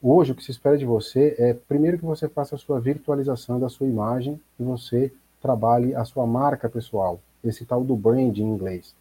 [0.00, 3.58] Hoje, o que se espera de você é, primeiro, que você faça a sua virtualização
[3.58, 5.12] da sua imagem e você
[5.42, 8.94] trabalhe a sua marca pessoal, esse tal do brand em inglês.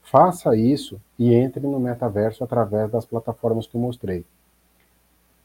[0.00, 4.24] Faça isso e entre no metaverso através das plataformas que eu mostrei.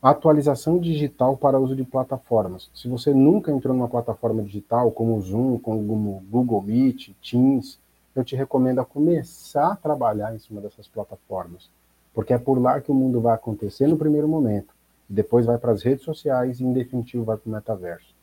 [0.02, 2.70] Atualização digital para uso de plataformas.
[2.74, 7.78] Se você nunca entrou numa plataforma digital como o Zoom, como o Google Meet, Teams,
[8.20, 11.70] eu te recomendo a começar a trabalhar em cima dessas plataformas
[12.14, 14.74] porque é por lá que o mundo vai acontecer no primeiro momento,
[15.08, 18.14] depois vai para as redes sociais e, em definitivo, vai para o metaverso.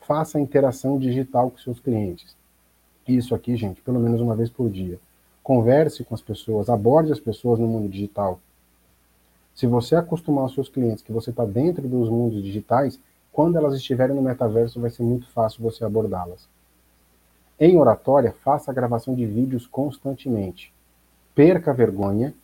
[0.00, 2.36] Faça a interação digital com seus clientes.
[3.06, 4.98] Isso aqui, gente, pelo menos uma vez por dia.
[5.42, 8.38] Converse com as pessoas, aborde as pessoas no mundo digital.
[9.54, 13.00] Se você acostumar os seus clientes que você está dentro dos mundos digitais,
[13.32, 16.48] quando elas estiverem no metaverso, vai ser muito fácil você abordá-las.
[17.60, 20.72] Em oratória, faça a gravação de vídeos constantemente
[21.40, 22.34] perca a vergonha.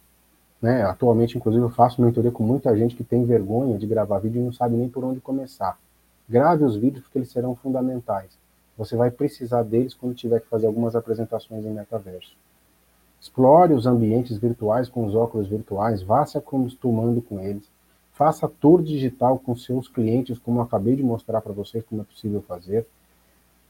[0.61, 0.83] Né?
[0.83, 4.45] Atualmente, inclusive, eu faço mentoria com muita gente que tem vergonha de gravar vídeo e
[4.45, 5.79] não sabe nem por onde começar.
[6.27, 8.31] Grave os vídeos porque eles serão fundamentais.
[8.77, 12.35] Você vai precisar deles quando tiver que fazer algumas apresentações em metaverso.
[13.21, 17.69] Explore os ambientes virtuais com os óculos virtuais, vá se acostumando com eles.
[18.13, 22.05] Faça tour digital com seus clientes, como eu acabei de mostrar para vocês como é
[22.05, 22.87] possível fazer.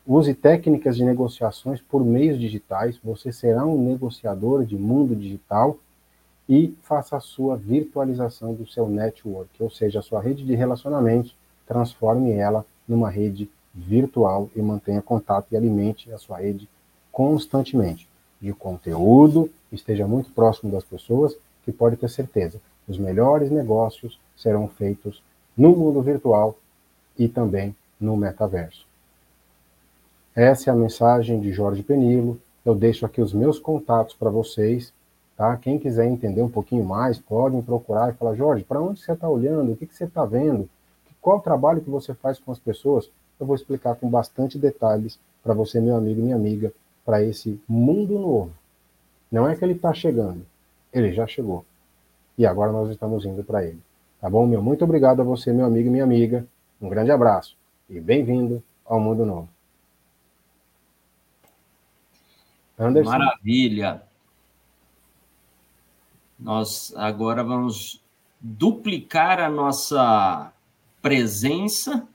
[0.09, 2.97] Use técnicas de negociações por meios digitais.
[3.03, 5.77] Você será um negociador de mundo digital
[6.49, 11.35] e faça a sua virtualização do seu network, ou seja, a sua rede de relacionamentos,
[11.67, 16.69] transforme ela numa rede virtual e mantenha contato e alimente a sua rede
[17.11, 18.09] constantemente
[18.41, 24.69] de conteúdo, esteja muito próximo das pessoas, que pode ter certeza, os melhores negócios serão
[24.69, 25.21] feitos
[25.57, 26.57] no mundo virtual
[27.19, 28.86] e também no metaverso.
[30.37, 32.39] Essa é a mensagem de Jorge Penilo.
[32.63, 34.93] Eu deixo aqui os meus contatos para vocês.
[35.35, 35.57] Tá?
[35.57, 39.13] Quem quiser entender um pouquinho mais, pode me procurar e falar, Jorge, para onde você
[39.13, 39.73] está olhando?
[39.73, 40.69] O que, que você está vendo?
[41.23, 43.11] Qual o trabalho que você faz com as pessoas?
[43.41, 46.71] Eu vou explicar com bastante detalhes para você, meu amigo e minha amiga,
[47.03, 48.51] para esse mundo novo.
[49.33, 50.45] Não é que ele está chegando,
[50.93, 51.65] ele já chegou.
[52.37, 53.81] E agora nós estamos indo para ele.
[54.21, 54.61] Tá bom, meu?
[54.63, 56.47] Muito obrigado a você, meu amigo e minha amiga.
[56.81, 57.57] Um grande abraço
[57.89, 59.56] e bem-vindo ao mundo novo.
[62.79, 63.11] Anderson.
[63.11, 64.03] Maravilha.
[66.39, 68.03] Nós agora vamos
[68.41, 70.53] duplicar a nossa
[71.01, 72.07] presença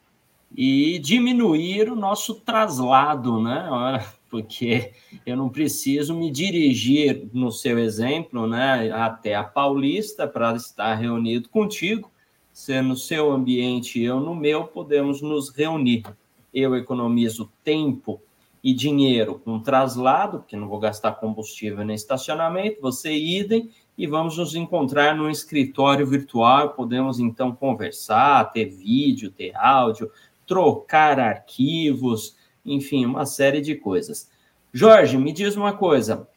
[0.56, 4.06] e diminuir o nosso traslado, né?
[4.30, 4.94] Porque
[5.26, 11.50] eu não preciso me dirigir, no seu exemplo, né, até a Paulista para estar reunido
[11.50, 12.10] contigo.
[12.54, 16.04] Se no seu ambiente e eu no meu, podemos nos reunir.
[16.54, 18.22] Eu economizo tempo
[18.64, 24.38] e dinheiro com traslado, porque não vou gastar combustível nem estacionamento, você idem, e vamos
[24.38, 26.70] nos encontrar no escritório virtual.
[26.70, 30.12] Podemos então conversar, ter vídeo, ter áudio,
[30.46, 32.36] trocar arquivos,
[32.66, 34.30] enfim, uma série de coisas.
[34.72, 36.28] Jorge, me diz uma coisa: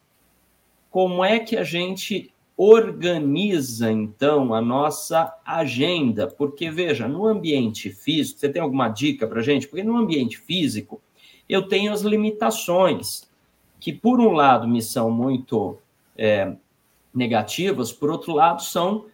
[0.89, 6.27] como é que a gente organiza então a nossa agenda?
[6.27, 9.67] Porque veja, no ambiente físico, você tem alguma dica para gente?
[9.67, 11.01] Porque no ambiente físico
[11.47, 13.27] eu tenho as limitações
[13.79, 15.77] que, por um lado, me são muito
[16.17, 16.53] é,
[17.13, 19.05] negativas, por outro lado, são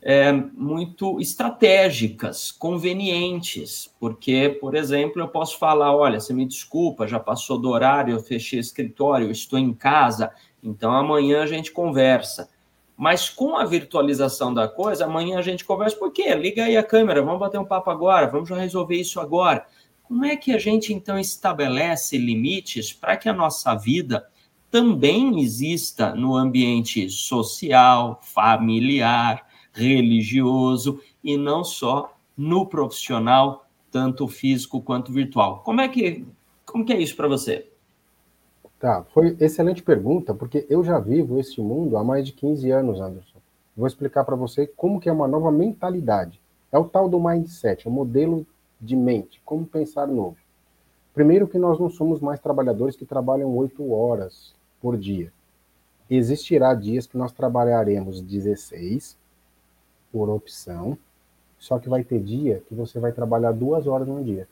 [0.00, 7.18] é, muito estratégicas, convenientes, porque, por exemplo, eu posso falar: olha, você me desculpa, já
[7.18, 10.30] passou do horário, eu fechei o escritório, eu estou em casa,
[10.62, 12.50] então amanhã a gente conversa.
[12.96, 16.32] Mas com a virtualização da coisa, amanhã a gente conversa, por quê?
[16.34, 19.66] Liga aí a câmera, vamos bater um papo agora, vamos já resolver isso agora.
[20.04, 24.26] Como é que a gente então estabelece limites para que a nossa vida
[24.70, 35.12] também exista no ambiente social, familiar, religioso e não só no profissional, tanto físico quanto
[35.12, 35.62] virtual.
[35.64, 36.26] Como é que
[36.66, 37.68] como que é isso para você?
[38.80, 43.00] Tá, foi excelente pergunta, porque eu já vivo esse mundo há mais de 15 anos,
[43.00, 43.38] Anderson.
[43.76, 46.40] Vou explicar para você como que é uma nova mentalidade.
[46.72, 48.44] É o tal do mindset, o modelo
[48.80, 50.36] de mente, como pensar novo.
[51.14, 54.54] Primeiro que nós não somos mais trabalhadores que trabalham oito horas,
[54.84, 55.32] por dia.
[56.10, 59.16] Existirá dias que nós trabalharemos 16
[60.12, 60.98] por opção,
[61.58, 64.46] só que vai ter dia que você vai trabalhar duas horas no dia.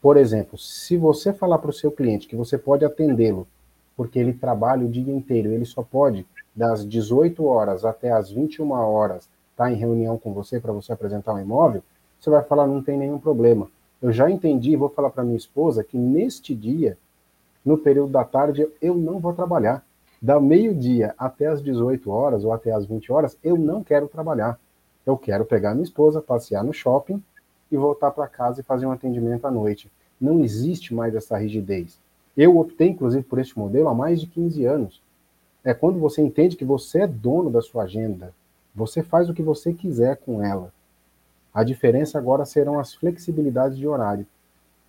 [0.00, 3.48] Por exemplo, se você falar para o seu cliente que você pode atendê-lo,
[3.96, 6.24] porque ele trabalha o dia inteiro, ele só pode
[6.54, 10.92] das 18 horas até as 21 horas estar tá em reunião com você para você
[10.92, 11.82] apresentar um imóvel,
[12.24, 13.68] você vai falar não tem nenhum problema.
[14.00, 16.96] Eu já entendi, vou falar para minha esposa que neste dia
[17.62, 19.84] no período da tarde eu não vou trabalhar.
[20.22, 24.58] Da meio-dia até as 18 horas ou até as 20 horas, eu não quero trabalhar.
[25.04, 27.22] Eu quero pegar minha esposa, passear no shopping
[27.70, 29.92] e voltar para casa e fazer um atendimento à noite.
[30.18, 31.98] Não existe mais essa rigidez.
[32.34, 35.02] Eu optei, inclusive, por este modelo há mais de 15 anos.
[35.62, 38.34] É quando você entende que você é dono da sua agenda.
[38.74, 40.72] Você faz o que você quiser com ela.
[41.54, 44.26] A diferença agora serão as flexibilidades de horário.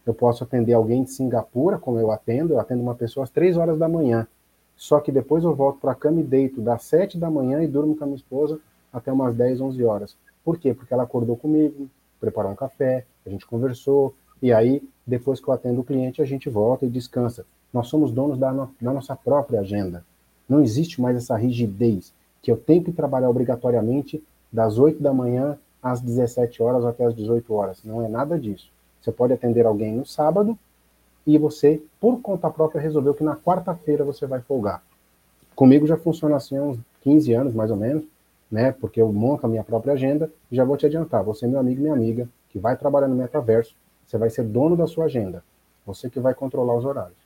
[0.04, 3.56] Eu posso atender alguém de Singapura, como eu atendo, eu atendo uma pessoa às três
[3.56, 4.28] horas da manhã.
[4.76, 7.68] Só que depois eu volto para a cama e deito das sete da manhã e
[7.68, 8.60] durmo com a minha esposa
[8.92, 10.18] até umas 10, 11 horas.
[10.44, 10.74] Por quê?
[10.74, 11.88] Porque ela acordou comigo,
[12.20, 16.26] preparou um café, a gente conversou, e aí, depois que eu atendo o cliente, a
[16.26, 17.46] gente volta e descansa.
[17.74, 20.04] Nós somos donos da, no, da nossa própria agenda.
[20.48, 25.58] Não existe mais essa rigidez que eu tenho que trabalhar obrigatoriamente das 8 da manhã
[25.86, 27.84] às 17 horas até às 18 horas.
[27.84, 28.72] Não é nada disso.
[29.00, 30.58] Você pode atender alguém no sábado
[31.28, 34.82] e você, por conta própria, resolveu que na quarta-feira você vai folgar.
[35.56, 38.04] Comigo já funciona assim há uns 15 anos, mais ou menos,
[38.50, 38.72] né?
[38.72, 41.24] Porque eu monto a minha própria agenda e já vou te adiantar.
[41.24, 43.76] Você é meu amigo e minha amiga, que vai trabalhar no metaverso,
[44.08, 45.44] você vai ser dono da sua agenda.
[45.86, 47.25] Você que vai controlar os horários.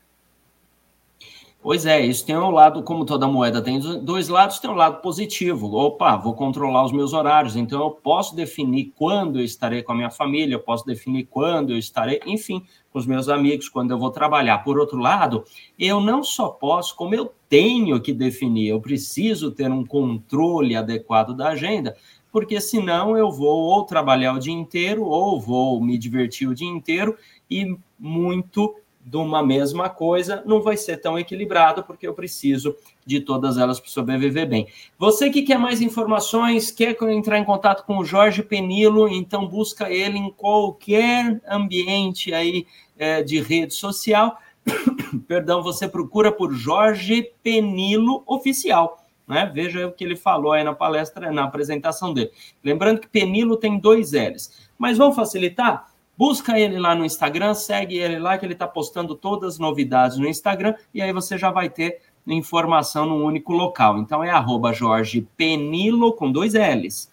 [1.61, 5.01] Pois é, isso tem um lado, como toda moeda tem dois lados, tem um lado
[5.01, 5.75] positivo.
[5.75, 9.95] Opa, vou controlar os meus horários, então eu posso definir quando eu estarei com a
[9.95, 13.99] minha família, eu posso definir quando eu estarei, enfim, com os meus amigos, quando eu
[13.99, 14.59] vou trabalhar.
[14.59, 15.43] Por outro lado,
[15.77, 21.35] eu não só posso, como eu tenho que definir, eu preciso ter um controle adequado
[21.35, 21.93] da agenda,
[22.31, 26.69] porque senão eu vou ou trabalhar o dia inteiro ou vou me divertir o dia
[26.69, 27.17] inteiro
[27.51, 32.75] e muito de uma mesma coisa não vai ser tão equilibrado, porque eu preciso
[33.05, 34.67] de todas elas para sobreviver bem.
[34.97, 39.89] Você que quer mais informações, quer entrar em contato com o Jorge Penilo, então busca
[39.89, 44.37] ele em qualquer ambiente aí é, de rede social.
[45.27, 49.03] Perdão, você procura por Jorge Penilo Oficial.
[49.27, 49.49] Né?
[49.53, 52.31] Veja o que ele falou aí na palestra, na apresentação dele.
[52.63, 54.69] Lembrando que Penilo tem dois L's.
[54.77, 55.88] Mas vamos facilitar?
[56.19, 60.17] Busca ele lá no Instagram, segue ele lá, que ele está postando todas as novidades
[60.17, 63.97] no Instagram, e aí você já vai ter informação num único local.
[63.97, 67.09] Então é arroba Jorge Penilo com dois L's.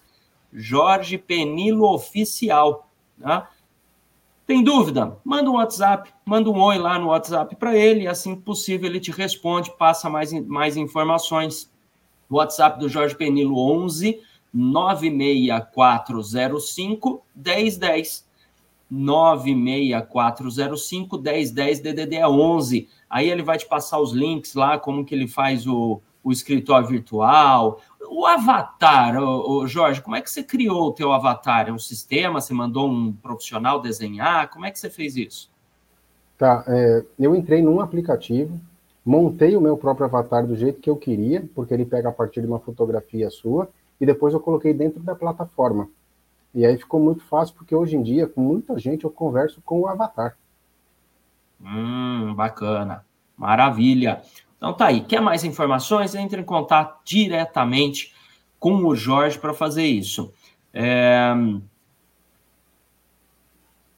[0.51, 2.89] Jorge Penilo Oficial.
[3.17, 3.49] Tá?
[4.45, 5.17] Tem dúvida?
[5.23, 8.89] Manda um WhatsApp, manda um oi lá no WhatsApp para ele, e assim que possível
[8.89, 11.71] ele te responde, passa mais, mais informações.
[12.29, 14.19] WhatsApp do Jorge Penilo 11
[14.53, 18.26] 96405 1010.
[18.89, 22.87] 96405 1010 DDD é 11.
[23.09, 26.87] Aí ele vai te passar os links lá, como que ele faz o, o escritório
[26.87, 27.81] virtual.
[28.09, 31.67] O avatar, o, o Jorge, como é que você criou o teu avatar?
[31.67, 32.39] É um sistema?
[32.39, 34.49] Você mandou um profissional desenhar?
[34.49, 35.49] Como é que você fez isso?
[36.37, 38.59] Tá, é, eu entrei num aplicativo,
[39.03, 42.41] montei o meu próprio avatar do jeito que eu queria, porque ele pega a partir
[42.41, 43.67] de uma fotografia sua,
[43.99, 45.89] e depois eu coloquei dentro da plataforma.
[46.57, 49.81] E aí ficou muito fácil, porque hoje em dia, com muita gente, eu converso com
[49.81, 50.35] o avatar.
[51.61, 53.05] Hum, bacana.
[53.37, 54.23] Maravilha.
[54.57, 55.01] Então tá aí.
[55.01, 56.15] Quer mais informações?
[56.15, 58.11] Entre em contato diretamente
[58.59, 60.33] com o Jorge para fazer isso.
[60.73, 61.31] É...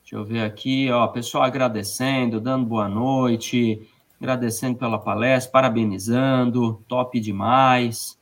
[0.01, 3.89] Deixa eu ver aqui, ó, pessoal agradecendo, dando boa noite,
[4.20, 8.20] agradecendo pela palestra, parabenizando, top demais.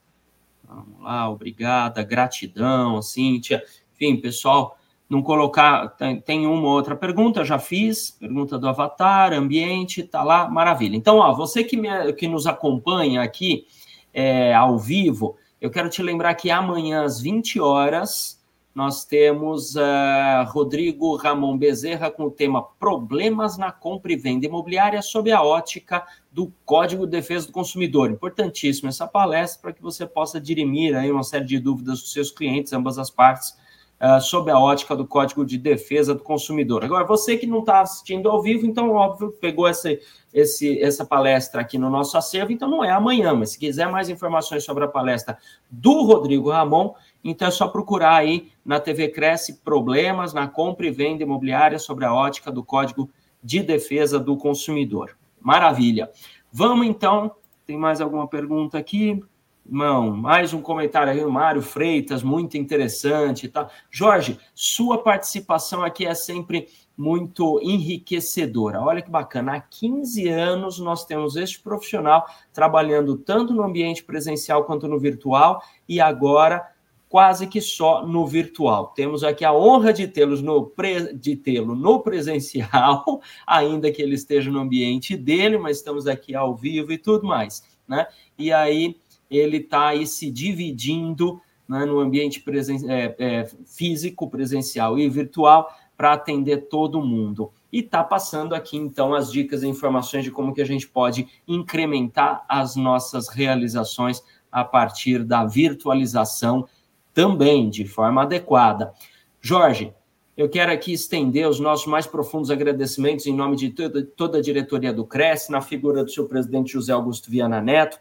[0.63, 3.63] Vamos lá, obrigada, gratidão, Cíntia.
[3.99, 4.77] Enfim, pessoal,
[5.09, 5.95] não colocar.
[6.25, 8.11] Tem, uma outra pergunta, já fiz.
[8.11, 10.95] Pergunta do Avatar, ambiente, tá lá, maravilha.
[10.95, 13.65] Então, ó, você que, me, que nos acompanha aqui
[14.13, 18.37] é, ao vivo, eu quero te lembrar que amanhã às 20 horas
[18.77, 25.01] nós temos uh, Rodrigo Ramon Bezerra com o tema Problemas na compra e venda imobiliária
[25.01, 28.11] sob a ótica do Código de Defesa do Consumidor.
[28.11, 32.29] Importantíssimo essa palestra para que você possa dirimir aí uma série de dúvidas dos seus
[32.29, 33.57] clientes, ambas as partes,
[34.01, 36.83] uh, sob a ótica do Código de Defesa do Consumidor.
[36.83, 39.97] Agora, você que não está assistindo ao vivo, então, óbvio, pegou essa,
[40.33, 44.09] esse, essa palestra aqui no nosso acervo, então não é amanhã, mas se quiser mais
[44.09, 45.37] informações sobre a palestra
[45.69, 46.93] do Rodrigo Ramon,
[47.23, 52.05] então é só procurar aí na TV Cresce problemas na compra e venda imobiliária sobre
[52.05, 53.09] a ótica do Código
[53.43, 55.17] de Defesa do Consumidor.
[55.39, 56.09] Maravilha.
[56.51, 57.35] Vamos então,
[57.65, 59.21] tem mais alguma pergunta aqui?
[59.69, 63.69] Não, mais um comentário aí do Mário Freitas, muito interessante, tá?
[63.91, 68.81] Jorge, sua participação aqui é sempre muito enriquecedora.
[68.81, 74.63] Olha que bacana, há 15 anos nós temos este profissional trabalhando tanto no ambiente presencial
[74.63, 76.65] quanto no virtual e agora
[77.09, 78.87] quase que só no virtual.
[78.95, 81.13] Temos aqui a honra de tê-los no pre...
[81.13, 83.03] de tê-lo no presencial,
[83.45, 87.63] ainda que ele esteja no ambiente dele, mas estamos aqui ao vivo e tudo mais,
[87.85, 88.07] né?
[88.37, 88.95] E aí
[89.29, 95.69] ele está aí se dividindo né, no ambiente presen é, é, físico, presencial e virtual
[95.97, 97.51] para atender todo mundo.
[97.71, 101.27] E está passando aqui, então, as dicas e informações de como que a gente pode
[101.47, 106.67] incrementar as nossas realizações a partir da virtualização
[107.13, 108.93] também, de forma adequada.
[109.41, 109.93] Jorge,
[110.37, 114.41] eu quero aqui estender os nossos mais profundos agradecimentos em nome de toda, toda a
[114.41, 117.99] diretoria do Cresce, na figura do seu presidente José Augusto Viana Neto,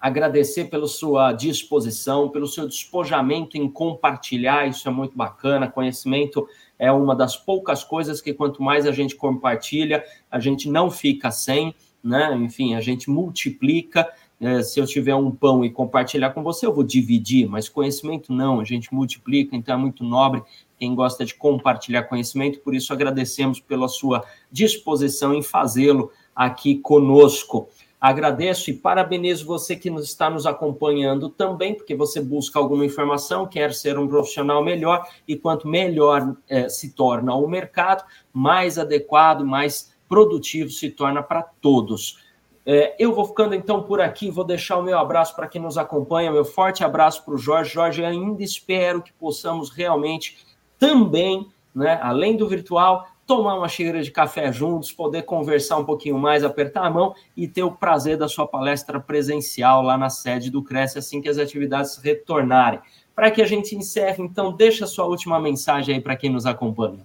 [0.00, 5.70] agradecer pela sua disposição, pelo seu despojamento em compartilhar, isso é muito bacana.
[5.70, 6.46] Conhecimento
[6.78, 11.30] é uma das poucas coisas que quanto mais a gente compartilha, a gente não fica
[11.30, 12.34] sem, né?
[12.36, 14.06] Enfim, a gente multiplica.
[14.38, 18.34] É, se eu tiver um pão e compartilhar com você, eu vou dividir, mas conhecimento
[18.34, 20.42] não, a gente multiplica, então é muito nobre
[20.78, 24.22] quem gosta de compartilhar conhecimento, por isso agradecemos pela sua
[24.52, 27.70] disposição em fazê-lo aqui conosco.
[28.00, 33.72] Agradeço e parabenizo você que está nos acompanhando também, porque você busca alguma informação, quer
[33.72, 39.94] ser um profissional melhor, e quanto melhor é, se torna o mercado, mais adequado, mais
[40.08, 42.24] produtivo se torna para todos.
[42.68, 45.78] É, eu vou ficando então por aqui, vou deixar o meu abraço para quem nos
[45.78, 47.72] acompanha, meu forte abraço para o Jorge.
[47.72, 50.36] Jorge, ainda espero que possamos realmente
[50.78, 56.16] também, né, além do virtual, tomar uma xícara de café juntos, poder conversar um pouquinho
[56.16, 60.50] mais, apertar a mão e ter o prazer da sua palestra presencial lá na sede
[60.50, 62.80] do Cresce assim que as atividades retornarem.
[63.14, 66.46] Para que a gente encerre, então, deixa a sua última mensagem aí para quem nos
[66.46, 67.04] acompanha.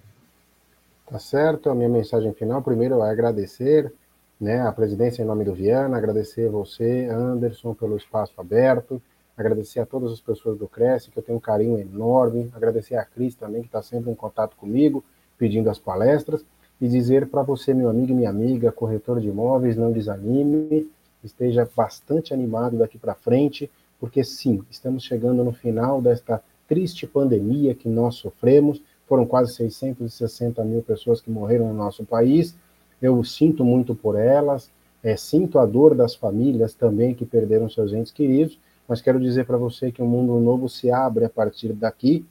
[1.06, 3.92] Tá certo, a minha mensagem final, primeiro é agradecer
[4.40, 9.02] né, a presidência em nome do Viana, agradecer você, Anderson, pelo espaço aberto,
[9.36, 13.04] agradecer a todas as pessoas do Cresce, que eu tenho um carinho enorme, agradecer a
[13.04, 15.02] Cris também, que está sempre em contato comigo,
[15.42, 16.44] pedindo as palestras
[16.80, 20.88] e dizer para você, meu amigo e minha amiga, corretor de imóveis, não desanime,
[21.24, 23.68] esteja bastante animado daqui para frente,
[23.98, 28.80] porque sim, estamos chegando no final desta triste pandemia que nós sofremos.
[29.08, 32.54] Foram quase 660 mil pessoas que morreram no nosso país.
[33.00, 34.70] Eu sinto muito por elas,
[35.02, 39.44] é, sinto a dor das famílias também que perderam seus entes queridos, mas quero dizer
[39.44, 42.24] para você que um mundo novo se abre a partir daqui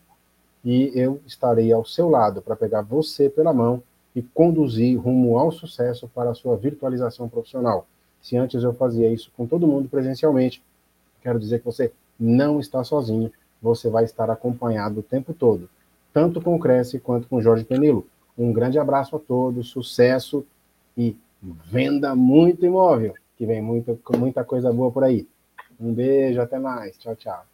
[0.64, 3.82] e eu estarei ao seu lado para pegar você pela mão
[4.16, 7.88] e conduzir rumo ao sucesso para a sua virtualização profissional.
[8.22, 10.62] Se antes eu fazia isso com todo mundo presencialmente,
[11.22, 13.32] quero dizer que você não está sozinho,
[13.62, 15.70] você vai estar acompanhado o tempo todo,
[16.14, 18.06] tanto com o Cresce quanto com o Jorge Penilo.
[18.38, 20.46] Um grande abraço a todos, sucesso
[20.98, 25.28] e venda muito imóvel, que vem muita, muita coisa boa por aí.
[25.80, 26.98] Um beijo, até mais.
[26.98, 27.51] Tchau, tchau.